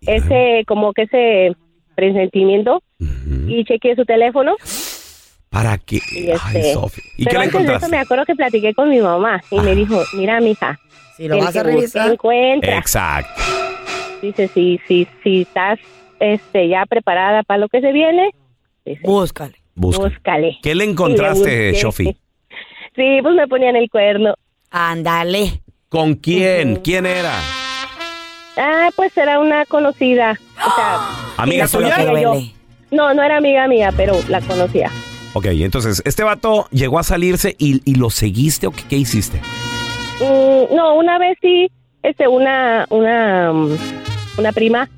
[0.07, 1.53] ese, como que ese
[1.95, 2.83] presentimiento
[3.47, 4.57] y chequeé su teléfono
[5.49, 6.01] ¿Para qué?
[6.13, 7.05] y Ay, este, Sofía.
[7.17, 7.89] ¿Y pero qué le antes de eso encontraste?
[7.97, 10.79] me acuerdo que platiqué con mi mamá y me dijo, mira mija,
[11.17, 12.13] Si lo el vas que a revisar.
[12.13, 12.77] encuentra.
[12.79, 13.41] Exacto.
[14.21, 15.79] Dice, si, si, si estás
[16.21, 18.31] este, ya preparada para lo que se viene,
[18.85, 19.57] dice, búscale.
[19.75, 20.05] Busca.
[20.05, 20.59] búscale.
[20.63, 21.73] ¿Qué le encontraste.
[21.75, 22.17] Shofi?
[22.95, 24.35] Sí, pues me ponían el cuerno.
[24.71, 25.61] Ándale.
[25.91, 26.77] ¿Con quién?
[26.77, 27.35] ¿Quién era?
[28.57, 30.39] Ah, pues era una conocida.
[30.57, 30.99] O sea,
[31.37, 31.97] ¿Amiga tuya?
[32.91, 34.91] No, no era amiga mía, pero la conocía.
[35.35, 39.39] Ok, entonces, este vato llegó a salirse y, y lo seguiste o qué, qué hiciste?
[40.21, 41.71] Mm, no, una vez sí,
[42.03, 43.77] este, una, una, mm,
[44.39, 44.89] una prima,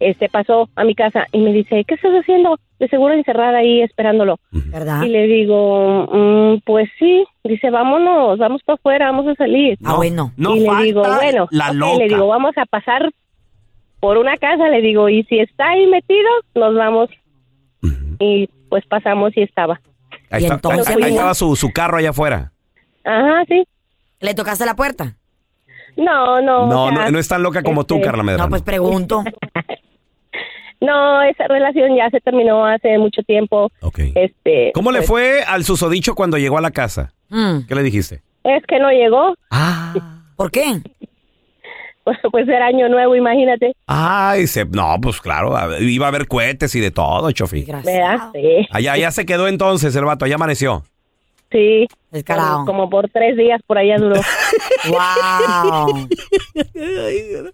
[0.00, 2.58] este, pasó a mi casa y me dice, ¿qué estás haciendo?
[2.78, 4.38] De seguro encerrada ahí esperándolo.
[4.50, 5.02] ¿Verdad?
[5.02, 7.24] Y le digo, "Mm, pues sí.
[7.44, 9.78] Dice, vámonos, vamos para afuera, vamos a salir.
[9.84, 10.32] Ah, bueno.
[10.36, 11.98] no y le digo, bueno, la ok", loca.
[11.98, 13.10] le digo, vamos a pasar
[14.00, 17.08] por una casa, le digo, y si está ahí metido, nos vamos.
[18.18, 19.80] Y pues pasamos y estaba.
[20.30, 22.52] Ahí, Y está- entonces, ahí- ahí estaba su, su carro allá afuera.
[23.04, 23.64] Ajá, sí.
[24.20, 25.16] ¿Le tocaste la puerta?
[25.96, 26.66] No, no.
[26.66, 28.44] No, o sea, no, no es tan loca como tú, este, Carla Medrano.
[28.44, 29.22] No, pues pregunto.
[30.84, 33.70] No, esa relación ya se terminó hace mucho tiempo.
[33.80, 34.00] Ok.
[34.14, 37.12] Este, ¿Cómo le pues, fue al susodicho cuando llegó a la casa?
[37.30, 38.22] Mm, ¿Qué le dijiste?
[38.44, 39.34] Es que no llegó.
[40.36, 40.80] ¿Por qué?
[42.04, 43.74] Pues, pues era año nuevo, imagínate.
[43.86, 47.64] Ay, se, no, pues claro, iba a haber cohetes y de todo, Chofi.
[47.64, 48.30] ¿Verdad?
[48.34, 48.66] Sí.
[48.70, 50.84] Allá, allá se quedó entonces el vato, allá amaneció.
[51.50, 51.88] Sí.
[52.10, 52.66] Descarado.
[52.66, 54.20] Como, como por tres días por allá duró.
[54.88, 56.08] ¡Wow!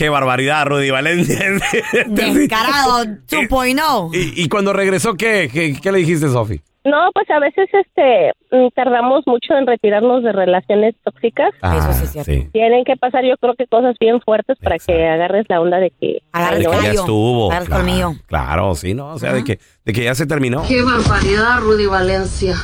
[0.00, 1.38] Qué barbaridad, Rudy Valencia.
[2.06, 4.10] Descarado, 2.0.
[4.14, 5.50] ¿Y, y cuando regresó, ¿qué?
[5.52, 6.62] ¿Qué, qué le dijiste, Sofi?
[6.86, 11.50] No, pues a veces este mm, tardamos mucho en retirarnos de relaciones tóxicas.
[11.62, 12.30] Eso sí es cierto.
[12.30, 12.48] Ah, sí.
[12.50, 15.90] Tienen que pasar, yo creo que cosas bien fuertes para que agarres la onda de
[15.90, 17.50] que Agarres De que ya estuvo.
[17.50, 19.08] Claro, claro, sí, ¿no?
[19.08, 20.62] O sea, de que, de que ya se terminó.
[20.66, 22.54] Qué barbaridad, Rudy Valencia.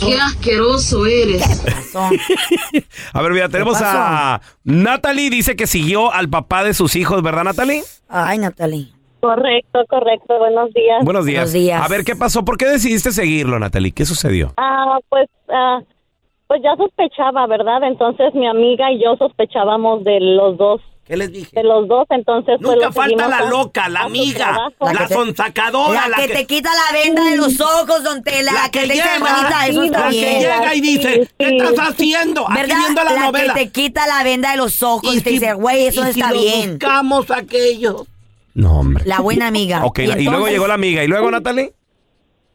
[0.00, 1.42] Qué asqueroso eres.
[1.64, 2.00] Pasó.
[3.12, 7.44] A ver, mira, tenemos a Natalie, dice que siguió al papá de sus hijos, ¿verdad,
[7.44, 7.82] Natalie?
[8.08, 8.88] Ay, Natalie.
[9.20, 10.38] Correcto, correcto.
[10.38, 11.04] Buenos días.
[11.04, 11.44] Buenos días.
[11.44, 11.82] Buenos días.
[11.84, 12.44] A ver, ¿qué pasó?
[12.44, 13.92] ¿Por qué decidiste seguirlo, Natalie?
[13.92, 14.52] ¿Qué sucedió?
[14.56, 15.80] Ah, pues, ah,
[16.46, 17.82] pues ya sospechaba, ¿verdad?
[17.84, 21.50] Entonces mi amiga y yo sospechábamos de los dos, ¿Qué les dije?
[21.54, 22.06] de los dos.
[22.10, 26.28] Entonces, pues, Nunca lo falta la loca, la amiga, la, que te- sonsacadora, La que
[26.28, 28.52] te quita la venda de los ojos, don Tela.
[28.52, 30.40] La que te dice, hermanita, eso está la que bien.
[30.40, 31.56] llega y dice, Sí, ¿qué sí.
[31.58, 32.44] estás haciendo?
[32.48, 32.76] Aquí ¿Verdad?
[32.78, 33.54] viendo la, la novela.
[33.54, 36.04] que te quita la venda de los ojos y, te si- dice, güey, eso y
[36.04, 36.70] no si está lo bien.
[36.72, 38.06] buscamos aquello.
[38.54, 39.04] No, hombre.
[39.06, 39.84] La buena amiga.
[39.84, 41.04] Ok, y, luego entonces- llegó la amiga.
[41.04, 41.72] ¿Y luego, Natalie?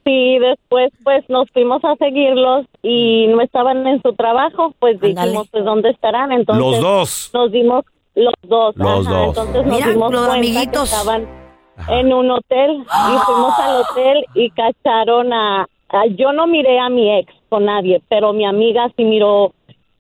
[0.04, 5.48] Sí, después pues nos fuimos a seguirlos y no estaban en su trabajo, pues dijimos
[5.52, 7.30] pues dónde estarán, entonces Los dos.
[7.36, 7.86] nos dimos
[8.16, 9.28] los dos, Los ajá, dos.
[9.30, 10.90] entonces nos Mira, dimos los amiguitos.
[10.90, 11.28] que estaban
[11.90, 16.90] en un hotel y fuimos al hotel y cacharon a, a- yo no miré a
[16.90, 19.54] mi ex con nadie, pero mi amiga sí miró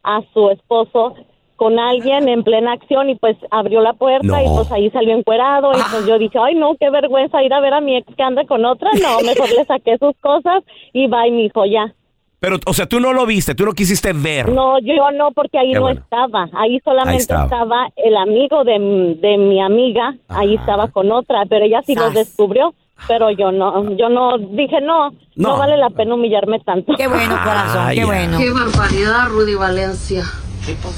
[0.03, 1.15] a su esposo
[1.55, 5.71] con alguien en plena acción y pues abrió la puerta y pues ahí salió encuerado
[5.73, 8.23] y pues yo dije, ay no, qué vergüenza ir a ver a mi ex que
[8.23, 11.93] anda con otra, no, mejor le saqué sus cosas y va y mi hijo ya.
[12.41, 14.49] Pero, o sea, tú no lo viste, tú no quisiste ver.
[14.49, 16.01] No, yo no, porque ahí Qué no bueno.
[16.01, 16.49] estaba.
[16.53, 17.43] Ahí solamente Ahí estaba.
[17.43, 17.87] estaba.
[17.95, 20.15] el amigo de, de mi amiga.
[20.27, 22.73] Ahí estaba con otra, pero ella sí lo descubrió.
[23.07, 25.57] Pero yo no, yo no dije no, no, No.
[25.57, 26.93] vale la pena humillarme tanto.
[26.97, 28.37] Qué bueno, corazón, Ah, qué bueno.
[28.39, 30.23] Qué barbaridad, Rudy Valencia.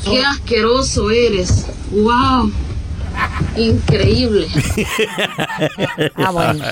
[0.05, 1.67] Qué asqueroso eres.
[1.91, 2.51] Wow.
[3.57, 4.47] Increíble.
[6.15, 6.63] Ah, bueno.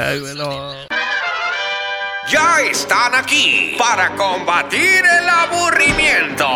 [2.30, 6.48] Ya están aquí para combatir el aburrimiento.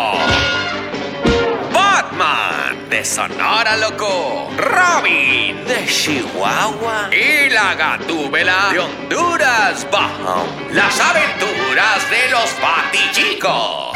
[1.72, 10.46] Batman de Sonora Loco, Robin de Chihuahua y la Gatúbela de Honduras Bajo.
[10.70, 13.92] Las aventuras de los Batichicos.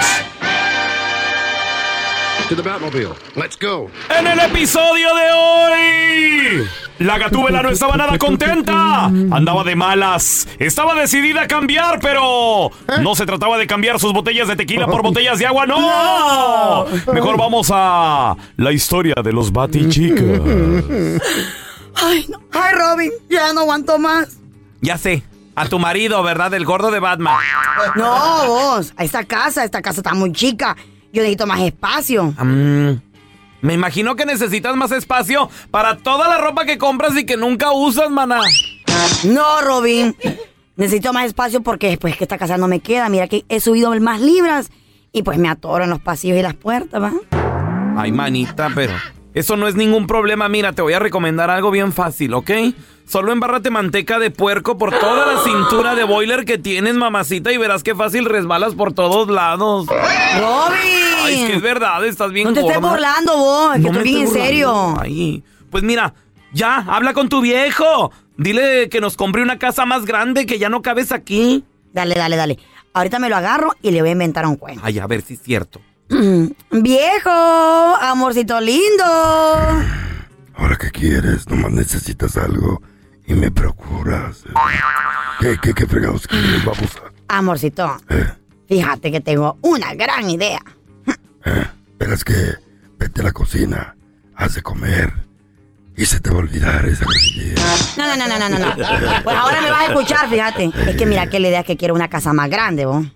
[2.50, 3.14] To the Batmobile.
[3.36, 3.88] Let's go.
[4.18, 9.04] En el episodio de hoy, la gatúbela no estaba nada contenta.
[9.04, 10.48] Andaba de malas.
[10.58, 15.00] Estaba decidida a cambiar, pero no se trataba de cambiar sus botellas de tequila por
[15.04, 16.86] botellas de agua, no.
[17.12, 20.40] Mejor vamos a la historia de los batichicos.
[21.94, 22.40] Ay, no.
[22.50, 24.38] Ay, Robin, ya no aguanto más.
[24.80, 25.22] Ya sé,
[25.54, 26.52] a tu marido, ¿verdad?
[26.54, 27.38] El gordo de Batman.
[27.94, 30.76] No, vos, a esta casa, esta casa está muy chica.
[31.12, 32.34] Yo necesito más espacio.
[32.38, 33.00] Mm,
[33.62, 37.72] me imagino que necesitas más espacio para toda la ropa que compras y que nunca
[37.72, 38.40] usas, maná.
[39.24, 40.16] No, Robin.
[40.76, 43.08] Necesito más espacio porque después que esta casa no me queda.
[43.08, 44.70] Mira que he subido más libras
[45.12, 47.12] y pues me atoro en los pasillos y las puertas, ¿va?
[47.96, 48.94] Ay, manita, pero
[49.34, 50.48] eso no es ningún problema.
[50.48, 52.50] Mira, te voy a recomendar algo bien fácil, ¿ok?
[53.10, 57.56] Solo embárrate manteca de puerco por toda la cintura de boiler que tienes, mamacita, y
[57.56, 59.88] verás qué fácil resbalas por todos lados.
[59.88, 60.78] ¡Robin!
[61.24, 64.04] Ay, es que es verdad, estás bien No te estés burlando vos, que No estoy
[64.04, 64.94] bien en serio.
[65.00, 65.42] Ay,
[65.72, 66.14] pues mira,
[66.52, 68.12] ya, habla con tu viejo.
[68.36, 71.64] Dile que nos compre una casa más grande, que ya no cabes aquí.
[71.92, 72.60] Dale, dale, dale.
[72.92, 74.82] Ahorita me lo agarro y le voy a inventar un cuento.
[74.84, 75.80] Ay, a ver si es cierto.
[76.70, 79.04] Viejo, amorcito lindo.
[80.54, 82.80] Ahora que quieres, nomás necesitas algo
[83.30, 84.42] y me procuras.
[85.38, 87.00] ¿Qué, qué, qué fregados quieres, babosa?
[87.28, 87.96] Amorcito,
[88.68, 90.60] fíjate que tengo una gran idea.
[91.96, 92.34] Pero es que
[92.98, 93.94] vete a la cocina,
[94.34, 95.12] haz de comer
[95.96, 97.62] y se te va a olvidar esa grosellera.
[97.96, 99.22] No, no, no, no, no, no.
[99.22, 100.70] Pues ahora me vas a escuchar, fíjate.
[100.88, 103.06] Es que mira que la idea es que quiero una casa más grande, vos.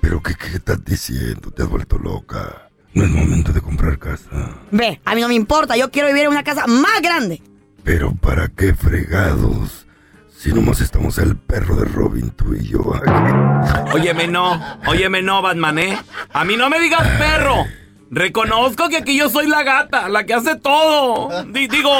[0.00, 1.50] ¿Pero qué, qué estás diciendo?
[1.52, 2.68] Te has vuelto loca.
[2.92, 4.58] No es momento de comprar casa.
[4.70, 7.40] Ve, a mí no me importa, yo quiero vivir en una casa más grande.
[7.84, 9.86] Pero ¿para qué fregados?
[10.36, 12.80] Si nomás estamos el perro de Robin, tú y yo.
[13.92, 15.98] Óyeme no, óyeme no, Batman, ¿eh?
[16.32, 17.64] A mí no me digas perro.
[18.10, 21.44] Reconozco que aquí yo soy la gata, la que hace todo.
[21.44, 21.90] Di- digo,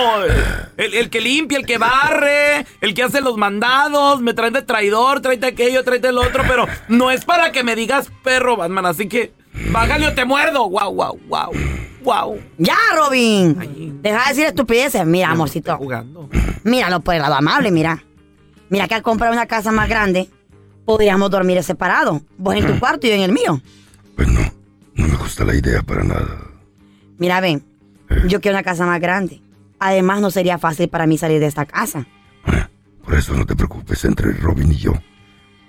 [0.77, 4.61] el, el que limpia, el que barre, el que hace los mandados, me traen de
[4.63, 8.87] traidor, tráete aquello, tráete el otro, pero no es para que me digas perro, Batman,
[8.87, 9.33] así que
[9.71, 10.65] bájale o te muerdo.
[10.65, 11.53] Guau, guau, guau,
[12.03, 12.39] guau.
[12.59, 14.01] Ya, Robin.
[14.03, 15.07] Deja de decir estupideces.
[15.07, 15.79] Mira, amorcito.
[16.65, 18.05] Míralo por el lado amable, mira.
[18.69, 20.29] Mira que al comprar una casa más grande,
[20.85, 22.23] podríamos dormir separados.
[22.39, 23.61] Vos en tu cuarto y yo en el mío.
[24.95, 26.39] No me gusta la idea para nada.
[27.19, 27.65] Mira, ven,
[28.29, 29.41] yo quiero una casa más grande.
[29.79, 32.07] Además, no sería fácil para mí salir de esta casa.
[33.05, 34.93] Por eso no te preocupes entre Robin y yo.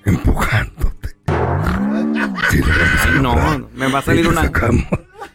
[0.05, 0.92] Empujándote.
[2.53, 4.51] Sí, lo vamos a No, me va a salir una.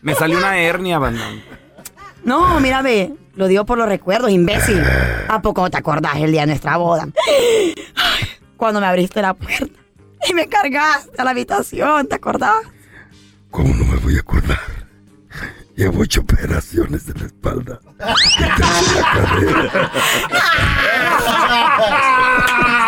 [0.02, 1.42] Me salió una hernia, Batman.
[2.22, 4.80] No, mira, ve, lo digo por los recuerdos, imbécil.
[5.28, 7.08] ¿A poco te acordás el día de nuestra boda?
[8.56, 9.66] Cuando me abriste la puerta
[10.28, 12.56] y me cargaste a la habitación, ¿te acordás?
[13.50, 14.58] ¿Cómo no me voy a acordar?
[15.74, 17.80] Llevo ocho operaciones de la espalda.
[18.38, 19.92] Y tres en la cadera.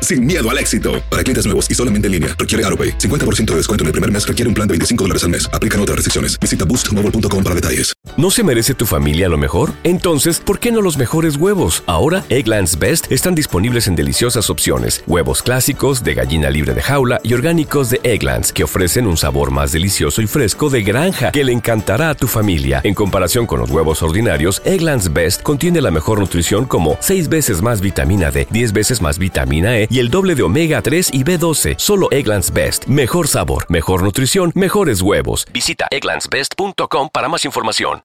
[0.00, 1.02] sin miedo al éxito.
[1.10, 2.96] Para clientes nuevos y solamente en línea, requiere AroPay.
[2.96, 5.46] 50% de descuento en el primer mes requiere un plan de 25 dólares al mes.
[5.52, 6.40] Aplican otras restricciones.
[6.40, 7.92] Visita boostmobile.com para detalles.
[8.16, 9.72] ¿No se merece tu familia lo mejor?
[9.84, 11.82] Entonces, ¿por qué no los mejores huevos?
[11.86, 15.02] Ahora, Egglands Best están disponibles en deliciosas opciones.
[15.06, 19.50] Huevos clásicos, de gallina libre de jaula y orgánicos de Egglands, que ofrecen un sabor
[19.50, 22.80] más delicioso y fresco de granja que le encantará a tu familia.
[22.84, 27.62] En comparación con los huevos ordinarios, Egglands Best contiene la mejor nutrición como 6 veces
[27.62, 31.24] más vitamina D, 10 veces más vitamina E y el doble de omega 3 y
[31.24, 31.76] B12.
[31.78, 32.86] Solo Egglands Best.
[32.88, 35.46] Mejor sabor, mejor nutrición, mejores huevos.
[35.52, 38.02] Visita egglandsbest.com para más información.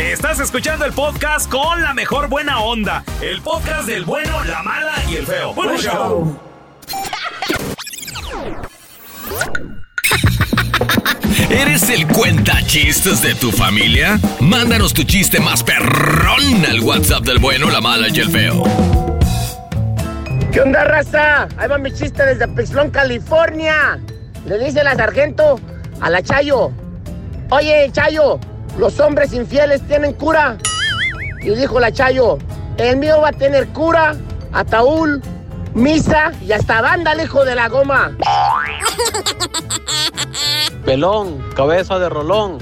[0.00, 3.04] Estás escuchando el podcast con la mejor buena onda.
[3.20, 5.52] El podcast del bueno, la mala y el feo.
[5.52, 6.40] Bueno, show.
[11.50, 14.18] ¿Eres el cuenta chistes de tu familia?
[14.40, 18.99] Mándanos tu chiste más perrón al WhatsApp del bueno, la mala y el feo.
[20.52, 21.46] ¿Qué onda, raza?
[21.58, 24.00] Ahí va mi chiste desde Pixlón, California.
[24.46, 25.60] Le dice la sargento
[26.00, 26.72] a la Chayo.
[27.50, 28.40] Oye, Chayo,
[28.76, 30.58] ¿los hombres infieles tienen cura?
[31.40, 32.38] Y dijo la Chayo,
[32.78, 34.16] el mío va a tener cura,
[34.52, 35.22] ataúd,
[35.72, 38.16] misa y hasta banda, el hijo de la goma.
[40.84, 42.58] Pelón, cabeza de rolón.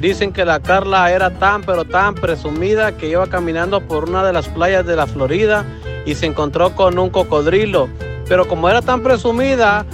[0.00, 4.32] Dicen que la Carla era tan pero tan presumida que iba caminando por una de
[4.32, 5.64] las playas de la Florida
[6.08, 7.90] y se encontró con un cocodrilo.
[8.26, 9.84] Pero como era tan presumida,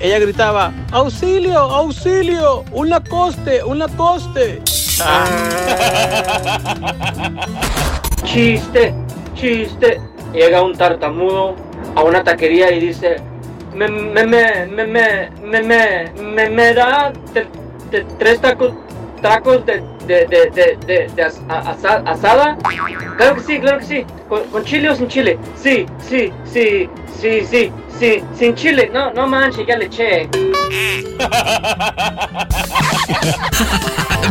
[0.00, 4.62] ella gritaba, auxilio, auxilio, un lacoste, un lacoste.
[8.24, 8.94] Chiste,
[9.34, 10.00] chiste.
[10.32, 11.54] Llega un tartamudo
[11.94, 13.16] a una taquería y dice,
[13.74, 17.12] me, me, me, me, me, me, me, me, me da
[18.18, 18.72] tres tacos,
[19.22, 20.50] tacos de, de, de,
[20.86, 22.56] de, de, asa- asada.
[23.16, 24.04] Claro que sí, claro que sí.
[24.28, 25.38] ¿Con, chile o sin chile?
[25.62, 26.88] Sí, sí, sí,
[27.20, 28.90] sí, sí, sí, sin chile.
[28.92, 30.28] No, no manches, ya le eché.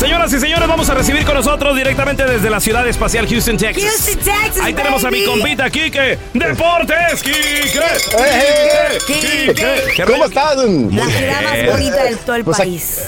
[0.00, 3.84] Señoras y señores, vamos a recibir con nosotros directamente desde la ciudad espacial Houston, Texas.
[3.84, 6.18] Houston, Texas, Ahí tenemos a mi compita Kike.
[6.32, 7.78] Deportes, Kike.
[8.18, 9.54] Eh, Kike.
[9.94, 10.24] ¿Qué ¿Cómo rollo?
[10.24, 10.96] están?
[10.96, 12.98] La ciudad más bonita del todo el Pues país.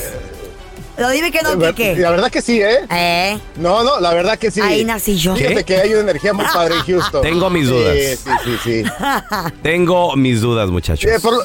[0.98, 1.96] Lo dime que no, Quique.
[1.96, 2.80] la verdad que sí, ¿eh?
[2.90, 3.38] ¿Eh?
[3.56, 4.60] No, no, la verdad que sí.
[4.60, 5.34] Ahí nací yo.
[5.34, 5.64] Fíjate ¿Qué?
[5.64, 7.22] que hay una energía muy padre en Houston.
[7.22, 7.96] Tengo mis Sí, dudas.
[7.96, 8.84] Sí, sí, sí.
[9.62, 11.10] Tengo mis dudas, muchachos.
[11.10, 11.42] Eh, por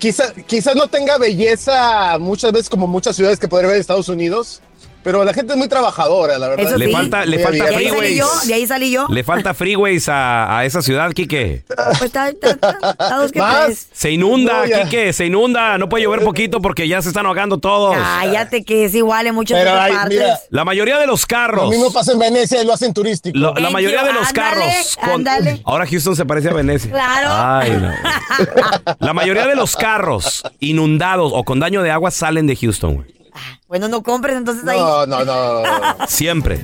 [0.00, 3.80] lo- quizá- quizás no tenga belleza muchas veces como muchas ciudades que podría ver en
[3.80, 4.60] Estados Unidos,
[5.02, 6.66] pero la gente es muy trabajadora, la verdad.
[6.66, 6.92] Eso Le sí.
[6.92, 8.16] falta, le Muy falta De ahí salí freeways.
[8.18, 9.06] yo, de ahí salí yo.
[9.08, 11.64] Le falta freeways a, a esa ciudad, Kike.
[11.66, 13.64] Pues está, está, está, está dos que ¿Más?
[13.66, 13.88] tres.
[13.92, 14.82] Se inunda, No.
[14.84, 15.78] Kike, se inunda.
[15.78, 17.96] No puede llover poquito porque ya se están ahogando todos.
[17.96, 20.18] Cállate que es igual en muchas Pero otras hay- partes.
[20.18, 21.70] mira, La mayoría de los Lo carros.
[21.70, 23.38] mismo pasa en Venecia y lo hacen turístico.
[23.38, 24.06] lo- la mayoría you.
[24.06, 24.96] de los Ándale, carros.
[24.96, 25.60] con-.
[25.64, 26.90] Ahora Houston se parece a Venecia.
[26.90, 27.28] Claro.
[27.32, 27.90] Ay, no.
[29.00, 33.19] La mayoría de los carros inundados o con daño de agua salen de Houston, güey.
[33.68, 34.78] Bueno, no compres entonces ahí.
[34.78, 35.62] No, no, no.
[36.08, 36.60] Siempre.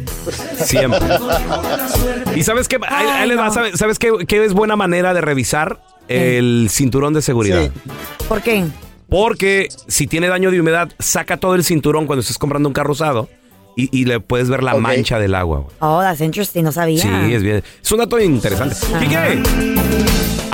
[0.65, 1.01] Siempre.
[2.35, 2.79] ¿Y sabes qué?
[2.89, 3.47] Ahí, ahí les va.
[3.47, 3.53] no.
[3.55, 7.63] ¿Sabes, sabes qué, qué es buena manera de revisar el cinturón de seguridad?
[7.63, 7.91] Sí.
[8.29, 8.65] ¿Por qué?
[9.09, 12.93] Porque si tiene daño de humedad, saca todo el cinturón cuando estés comprando un carro
[12.93, 13.29] usado
[13.77, 14.81] y, y le puedes ver la Ok.
[14.81, 15.59] mancha del agua.
[15.61, 15.77] güey.
[15.79, 17.03] Oh, that's interesting, no sabía.
[17.03, 17.63] Sí, es bien.
[17.83, 18.75] Es un dato interesante.
[18.99, 19.43] Quique,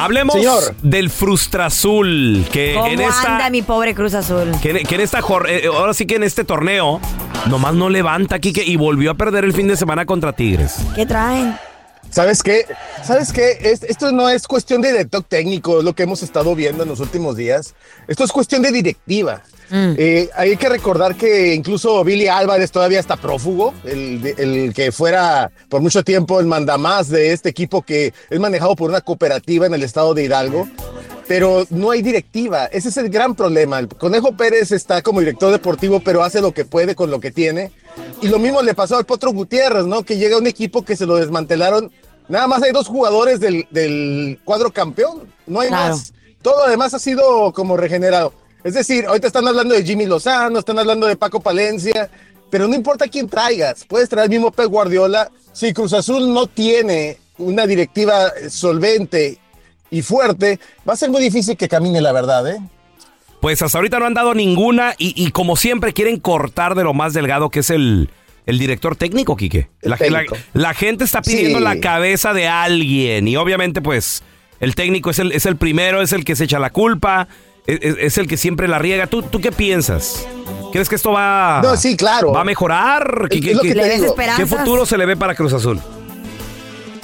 [0.04, 0.74] hablemos Señor.
[0.82, 2.44] del Frustrazul.
[2.52, 3.32] Que ¿Cómo en esta.
[3.34, 4.50] anda mi pobre Cruz Azul?
[4.62, 7.00] Que, en- que en esta jor- eh, ahora sí que en este torneo
[7.46, 10.76] nomás no levanta Quique y volvió a perder el fin de semana contra Tigres.
[10.94, 11.54] ¿Qué traen?
[12.12, 12.66] ¿Sabes qué?
[13.04, 13.58] ¿Sabes qué?
[13.62, 16.88] Es- esto no es cuestión de director técnico, es lo que hemos estado viendo en
[16.90, 17.74] los últimos días.
[18.06, 19.42] Esto es cuestión de directiva.
[19.74, 25.50] Eh, hay que recordar que incluso Billy Álvarez todavía está prófugo, el, el que fuera
[25.70, 29.72] por mucho tiempo el mandamás de este equipo que es manejado por una cooperativa en
[29.72, 30.68] el estado de Hidalgo.
[31.34, 33.78] Pero no hay directiva, ese es el gran problema.
[33.78, 37.30] El Conejo Pérez está como director deportivo, pero hace lo que puede con lo que
[37.30, 37.72] tiene.
[38.20, 40.02] Y lo mismo le pasó al Potro Gutiérrez, ¿no?
[40.02, 41.90] Que llega un equipo que se lo desmantelaron.
[42.28, 45.94] Nada más hay dos jugadores del, del cuadro campeón, no hay Claro.
[45.96, 46.12] más.
[46.42, 48.34] Todo además ha sido como regenerado.
[48.62, 52.10] Es decir, ahorita están hablando de Jimmy Lozano, están hablando de Paco Palencia,
[52.50, 55.30] pero no importa quién traigas, puedes traer al mismo Pep Guardiola.
[55.54, 59.38] Si Cruz Azul no tiene una directiva solvente
[59.92, 62.58] y fuerte, va a ser muy difícil que camine la verdad, ¿eh?
[63.40, 66.94] Pues hasta ahorita no han dado ninguna y, y como siempre quieren cortar de lo
[66.94, 68.08] más delgado que es el,
[68.46, 69.68] el director técnico, Quique.
[69.82, 70.36] La, técnico.
[70.54, 71.64] la- la gente está pidiendo Sí.
[71.64, 74.22] la cabeza de alguien y obviamente pues
[74.60, 77.26] el técnico es el, es el primero, es el que se echa la culpa,
[77.66, 79.08] es, es- es el que siempre la riega.
[79.08, 80.24] ¿Tú, ¿Tú qué piensas?
[80.72, 82.32] ¿Crees que esto va, No, sí, claro.
[82.32, 83.26] va a mejorar?
[83.28, 84.06] ¿Qué, Es- qué- es lo qué- que te ¿Le ves digo.
[84.12, 84.38] esperanzas?
[84.38, 85.80] qué futuro se le ve para Cruz Azul?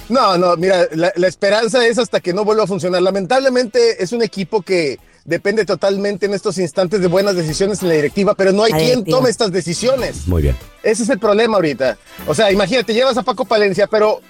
[0.08, 3.02] No, no, mira, la, la esperanza es hasta que no vuelva a funcionar.
[3.02, 7.94] Lamentablemente es un equipo que depende totalmente en estos instantes de buenas decisiones en la
[7.94, 10.26] directiva, pero no hay quien tome estas decisiones.
[10.26, 10.56] Muy bien.
[10.82, 11.98] Ese es el problema ahorita.
[12.26, 14.20] O sea, imagínate, llevas a Paco Palencia, pero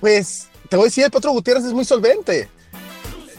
[0.00, 2.48] pues te voy a decir, el Potro Gutiérrez es muy solvente.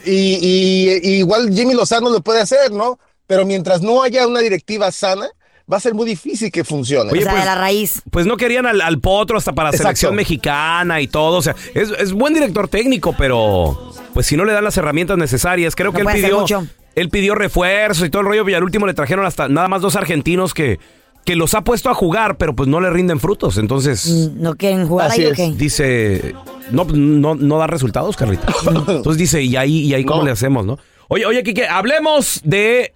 [0.03, 2.97] Y, y- y igual Jimmy Lozano lo puede hacer, ¿no?
[3.27, 5.29] Pero mientras no haya una directiva sana,
[5.71, 7.11] va a ser muy difícil que funcione.
[7.11, 8.01] Oye, o sea, pues- de la raíz.
[8.11, 9.83] Pues no querían al, al potro hasta para Exacto.
[9.87, 11.37] selección mexicana y todo.
[11.37, 15.17] O sea, es, es buen director técnico, pero pues si no le dan las herramientas
[15.17, 16.65] necesarias, creo No que él pidió, mucho.
[16.95, 18.47] él pidió refuerzos y todo el rollo.
[18.49, 20.79] Y al último le trajeron hasta nada más dos argentinos que,
[21.25, 23.57] que los ha puesto a jugar, pero pues no le rinden frutos.
[23.57, 25.37] Entonces Mm, ¿No quieren jugar Así ahí o es.
[25.37, 25.51] qué?
[25.55, 26.35] dice,
[26.71, 28.47] no, no, no da resultados, Carlita.
[28.87, 30.79] Entonces dice, ¿y ahí, y ahí cómo le hacemos, no?
[31.07, 32.93] Oye, oye, Kike, hablemos de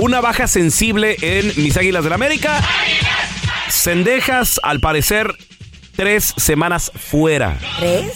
[0.00, 2.60] una baja sensible en mis Águilas del América.
[3.70, 5.34] Cendejas, al parecer,
[5.96, 7.58] tres semanas fuera.
[7.78, 8.12] ¿Tres?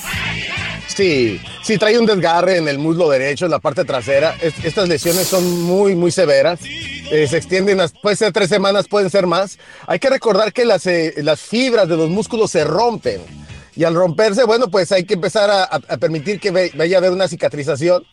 [0.88, 4.36] Sí, sí, trae un desgarre en el muslo derecho, en la parte trasera.
[4.40, 6.60] Es- estas lesiones son muy, muy severas.
[6.62, 9.58] Eh, se extienden, a- puede ser tres semanas, pueden ser más.
[9.86, 13.20] Hay que recordar que las, eh, las fibras de los músculos se rompen.
[13.76, 17.26] Y al romperse, bueno, pues hay que empezar a, permitir que vaya a haber una
[17.26, 18.04] cicatrización.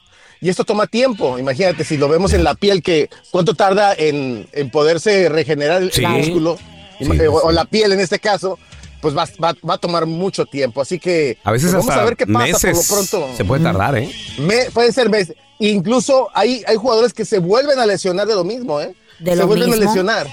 [0.42, 1.38] Y esto toma tiempo.
[1.38, 5.92] Imagínate, si lo vemos en la piel, que cuánto tarda en, en poderse regenerar el,
[5.92, 6.04] Sí.
[6.04, 6.58] el músculo,
[7.00, 7.20] Sí, o, sí.
[7.26, 8.58] o la piel en este caso,
[9.02, 10.82] pues va, va- va a tomar mucho tiempo.
[10.82, 13.38] Así que A veces pues vamos a ver qué pasa meses por lo pronto.
[13.38, 14.12] se puede tardar, ¿eh?
[14.39, 15.36] Me- puede ser meses.
[15.60, 18.96] Incluso hay, hay jugadores que se vuelven a lesionar de lo mismo, ¿eh?
[19.20, 19.84] ¿De se lo vuelven mismo?
[19.84, 20.28] a lesionar.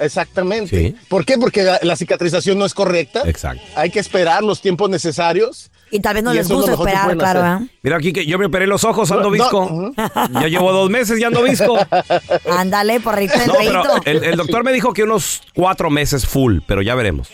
[0.00, 0.78] Exactamente.
[0.78, 0.96] Sí.
[1.08, 1.36] ¿Por qué?
[1.38, 3.22] Porque la, la cicatrización no es correcta.
[3.26, 3.62] Exacto.
[3.74, 5.70] Hay que esperar los tiempos necesarios.
[5.92, 7.64] Y tal vez no Y les es gusta que esperar, claro.
[7.64, 7.68] ¿eh?
[7.82, 9.92] Mira, Kike, yo me operé los ojos, ando No, visco.
[10.32, 11.76] Ya llevo dos meses y ando visco.
[12.50, 14.00] Ándale, porrito No, pero feito.
[14.04, 17.28] el, el doctor me dijo que unos cuatro meses full, pero ya veremos.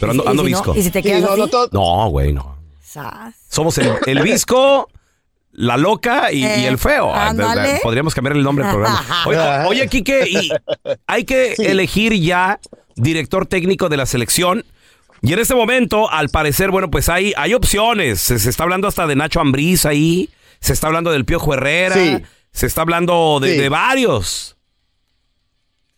[0.00, 0.58] Pero ando, ¿Y ando si no?
[0.58, 0.74] visco.
[0.76, 1.22] ¿Y si te quedas
[1.72, 2.10] no, así?
[2.10, 2.56] güey, no.
[2.82, 3.34] Sas.
[3.50, 4.88] Somos el, el visco,
[5.52, 7.08] la loca y, y el feo.
[7.08, 7.80] Eh, ándale.
[7.82, 9.04] Podríamos cambiar el nombre del programa.
[9.26, 10.50] Oye, oye, Quique, y
[11.06, 12.58] hay que elegir ya
[12.96, 14.64] director técnico de la selección.
[15.22, 18.20] Y en este momento, al parecer, bueno, pues hay, hay opciones.
[18.20, 20.30] Se, se está hablando hasta de Nacho Ambriz ahí.
[20.60, 21.94] Se está hablando del Piojo Herrera.
[21.94, 22.18] Sí.
[22.52, 23.58] Se está hablando de, Sí.
[23.60, 24.56] de varios.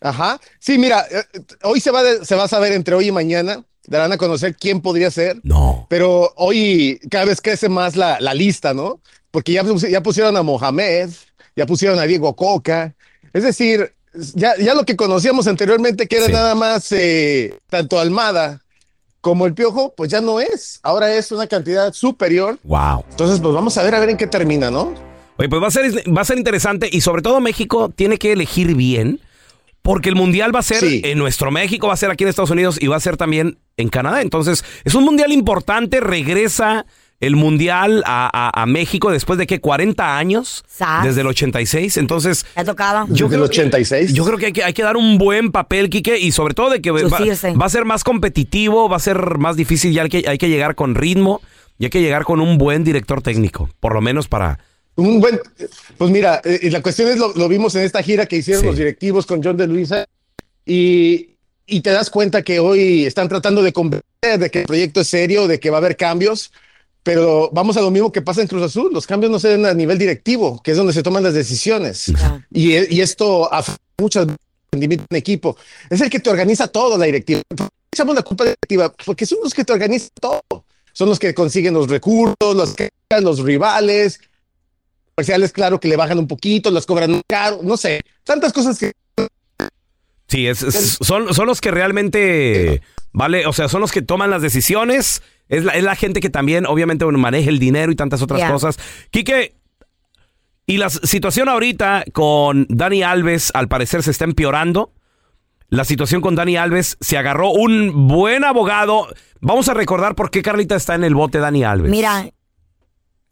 [0.01, 0.41] Ajá.
[0.59, 1.23] Sí, mira, eh,
[1.62, 3.62] hoy se va, de- se va a saber entre hoy y mañana.
[3.87, 5.41] Darán a conocer quién podría ser.
[5.43, 5.87] No.
[5.91, 9.01] Pero hoy cada vez crece más la, la lista, ¿no?
[9.31, 11.11] Porque ya, ya pusieron a Mohamed,
[11.57, 12.95] ya pusieron a Diego Coca.
[13.33, 13.93] Es decir,
[14.35, 16.33] ya, ya lo que conocíamos anteriormente, que era Sí.
[16.33, 18.61] nada más eh, tanto Almada
[19.21, 20.81] como el Piojo, pues ya no es.
[20.83, 22.59] Ahora es una cantidad superior.
[22.64, 23.05] Wow.
[23.11, 24.95] Entonces, pues vamos a ver a ver en qué termina, ¿no?
[25.37, 28.33] Oye, pues va a ser, va a ser interesante y sobre todo México tiene que
[28.33, 29.21] elegir bien
[29.83, 31.01] porque el mundial va a ser Sí.
[31.05, 33.59] en nuestro México, va a ser aquí en Estados Unidos y va a ser también
[33.79, 34.21] en Canadá.
[34.21, 36.85] Entonces, es un mundial importante, regresa
[37.21, 41.05] el mundial a, a- a México después de que 40 años, Sas.
[41.05, 41.99] desde el 86.
[41.99, 43.07] Entonces, Ya tocaba.
[43.11, 44.14] Yo creo 86.
[44.14, 46.71] yo creo que hay, que hay que dar un buen papel, Quique, y sobre todo
[46.71, 50.25] de que va, a ser más competitivo, va a ser más difícil, ya hay que,
[50.27, 51.43] hay que llegar con ritmo
[51.79, 54.59] y hay que llegar con un buen director técnico, por lo menos para...
[54.97, 55.39] Un buen,
[55.99, 58.66] pues mira, eh, la cuestión es lo, lo vimos en esta gira que hicieron Sí.
[58.66, 60.05] los directivos con John de Luisa
[60.66, 65.01] y, y te das cuenta que hoy están tratando de convencer de que el proyecto
[65.01, 66.53] es serio, de que va a haber cambios,
[67.03, 69.67] pero vamos a lo mismo que pasa en Cruz Azul, los cambios no se dan
[69.67, 72.13] a nivel directivo, que es donde se toman las decisiones
[72.53, 74.37] y, y esto afecta mucho al
[74.73, 75.57] rendimiento en equipo.
[75.89, 77.41] Es el que te organiza todo la directiva.
[77.49, 78.93] ¿Por qué echamos la culpa la directiva?
[79.05, 80.43] Porque son los que te organizan todo.
[80.93, 82.91] Son los que consiguen los recursos, los que
[83.23, 84.21] los rivales,
[85.15, 88.93] comerciales, claro que le bajan un poquito, los cobran caro, no sé, tantas cosas que
[90.29, 92.83] Sí, es, es- son, son los que realmente,
[93.13, 95.23] vale, o sea, son los que toman las decisiones.
[95.51, 98.51] Es la, es la gente que también, obviamente, bueno, maneja el dinero y tantas otras
[98.51, 98.79] cosas.
[99.11, 99.57] Quique,
[100.65, 104.93] y la situación ahorita con Dani Alves, al parecer, se está empeorando.
[105.69, 109.09] La situación con Dani Alves se agarró un buen abogado.
[109.41, 111.91] Vamos a recordar por qué Carlita está en el bote Dani Alves.
[111.91, 112.31] Mira,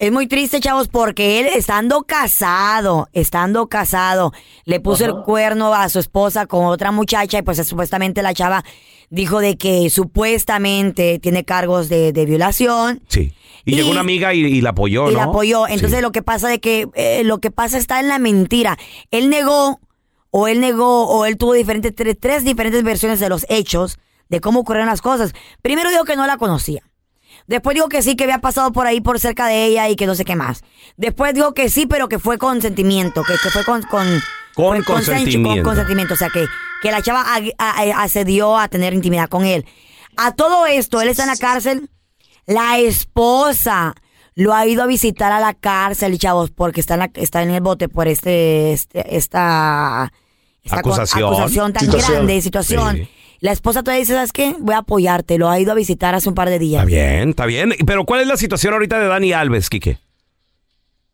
[0.01, 4.33] es muy triste, chavos, porque él estando casado, estando casado,
[4.64, 8.64] le puso el cuerno a su esposa con otra muchacha y pues supuestamente la chava
[9.11, 13.00] dijo de que supuestamente tiene cargos de, de violación.
[13.09, 13.32] Sí.
[13.64, 15.18] Y, Y- llegó una amiga y, y la apoyó, y ¿no?
[15.18, 15.66] la apoyó.
[15.68, 16.02] Entonces Sí.
[16.02, 18.78] lo que pasa de que eh, lo que pasa está en la mentira.
[19.11, 19.80] Él negó
[20.30, 23.98] o él negó o él tuvo diferentes tres, tres diferentes versiones de los hechos
[24.28, 25.32] de cómo ocurrieron las cosas.
[25.62, 26.82] Primero dijo que no la conocía.
[27.46, 30.06] Después dijo que sí, que había pasado por ahí por cerca de ella y que
[30.06, 30.62] no sé qué más.
[30.98, 33.82] Después dijo que sí, pero que fue consentimiento, que, que fue con...
[33.84, 34.06] Con,
[34.62, 35.62] Con consentimiento.
[35.62, 36.44] Con consentimiento, o sea, que,
[36.82, 39.64] que la chava ag- a- a- accedió a tener intimidad con él.
[40.16, 41.88] A todo esto, él está en la cárcel.
[42.46, 43.94] La esposa
[44.34, 47.50] lo ha ido a visitar a la cárcel, chavos, porque está en, la- está en
[47.50, 50.12] el bote por este, este- esta,
[50.64, 51.24] esta Acusación.
[51.32, 52.12] acusación tan Situación.
[52.14, 52.96] grande, situación.
[52.96, 53.09] Sí.
[53.40, 54.56] La esposa todavía dice, ¿sabes qué?
[54.59, 55.38] Voy a apoyarte.
[55.38, 56.80] Lo ha ido a visitar hace un par de días.
[56.82, 57.74] Está bien, está bien.
[57.86, 59.98] Pero ¿cuál es la situación ahorita de Dani Alves, Quique?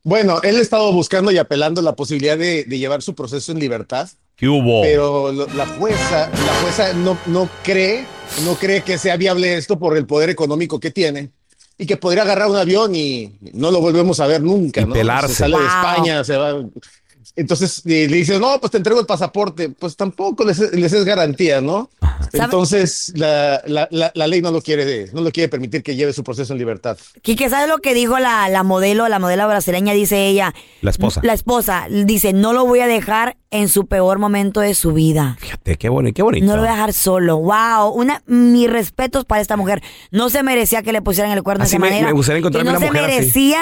[0.04, 3.58] Bueno, él ha estado buscando y apelando la posibilidad de, de llevar su proceso en
[3.58, 4.82] libertad, ¿Qué hubo?
[4.82, 8.04] pero lo- la jueza, la jueza no, no cree,
[8.44, 11.30] no cree que sea viable esto por el poder económico que tiene
[11.78, 14.92] y que podría agarrar un avión y no lo volvemos a ver nunca, Y ¿no?
[14.92, 15.28] pelarse.
[15.32, 15.64] Se sale de.
[15.64, 16.62] España, se va.
[17.36, 19.68] Entonces eh, le dices, no, pues te entrego el pasaporte.
[19.70, 21.90] Pues tampoco les, les es garantía, ¿no?
[22.32, 22.44] ¿Sabe?
[22.44, 26.12] Entonces la, la- la- la ley no lo quiere, no lo quiere permitir que lleve
[26.12, 26.96] su proceso en libertad.
[27.22, 29.92] Quique, ¿sabes lo que dijo la, la modelo, la modelo brasileña?
[29.92, 30.54] Dice ella.
[30.80, 31.20] La esposa.
[31.22, 35.36] La esposa dice, no lo voy a dejar en su peor momento de su vida.
[35.40, 36.46] Fíjate, qué bonito, qué bonito.
[36.46, 37.38] No lo voy a dejar solo.
[37.38, 37.90] Wow.
[37.94, 39.82] Una, mis respetos para esta mujer.
[40.10, 42.06] No se merecía que le pusieran el cuerno Así de esa me- manera.
[42.08, 43.14] me gustaría encontrarme que no una se mujer así.
[43.20, 43.60] merecía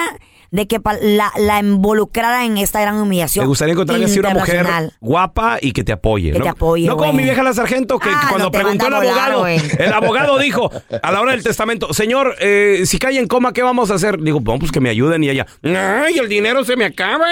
[0.51, 3.45] de que la, la involucrara en esta gran humillación.
[3.53, 4.65] Me gustaría encontrarme así una mujer
[4.99, 6.31] guapa y que te apoye.
[6.31, 6.43] Que ¿no?
[6.43, 7.17] te apoye, No como güey.
[7.17, 9.61] mi vieja la sargento, que Ah, cuando no preguntó el manda a volar, abogado, güey.
[9.79, 13.61] el abogado dijo a la hora del testamento, señor, eh, si cae en coma, ¿qué
[13.61, 14.19] vamos a hacer?
[14.19, 17.25] Digo, bueno, pues que me ayuden y ella, ¡ay, el dinero se me acaba!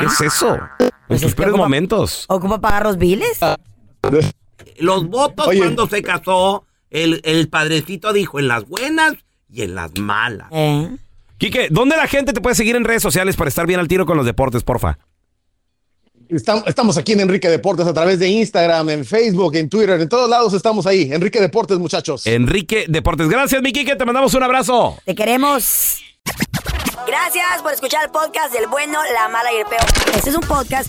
[0.00, 0.54] ¿Qué es eso?
[0.78, 2.24] En Pues es que peores ocupa- momentos.
[2.28, 3.38] ¿Ocupa pagar los biles?
[4.78, 5.58] Los votos Oye.
[5.58, 9.14] cuando se casó, el, el padrecito dijo en las buenas
[9.52, 10.48] y en las malas.
[10.52, 10.88] Eh.
[11.38, 14.06] Quique, ¿dónde la gente te puede seguir en redes sociales para estar bien al tiro
[14.06, 14.98] con los deportes, porfa?
[16.32, 20.08] Estam- Estamos aquí en Enrique Deportes a través de Instagram, en Facebook, en Twitter, en
[20.08, 21.12] todos lados estamos ahí.
[21.12, 22.26] Enrique Deportes, muchachos.
[22.26, 23.28] Enrique Deportes.
[23.28, 23.96] Gracias, mi Quique.
[23.96, 24.98] Te mandamos un abrazo.
[25.04, 26.00] Te queremos.
[27.06, 29.82] Gracias por escuchar el podcast del bueno, la mala y el peor.
[30.14, 30.88] Este es un podcast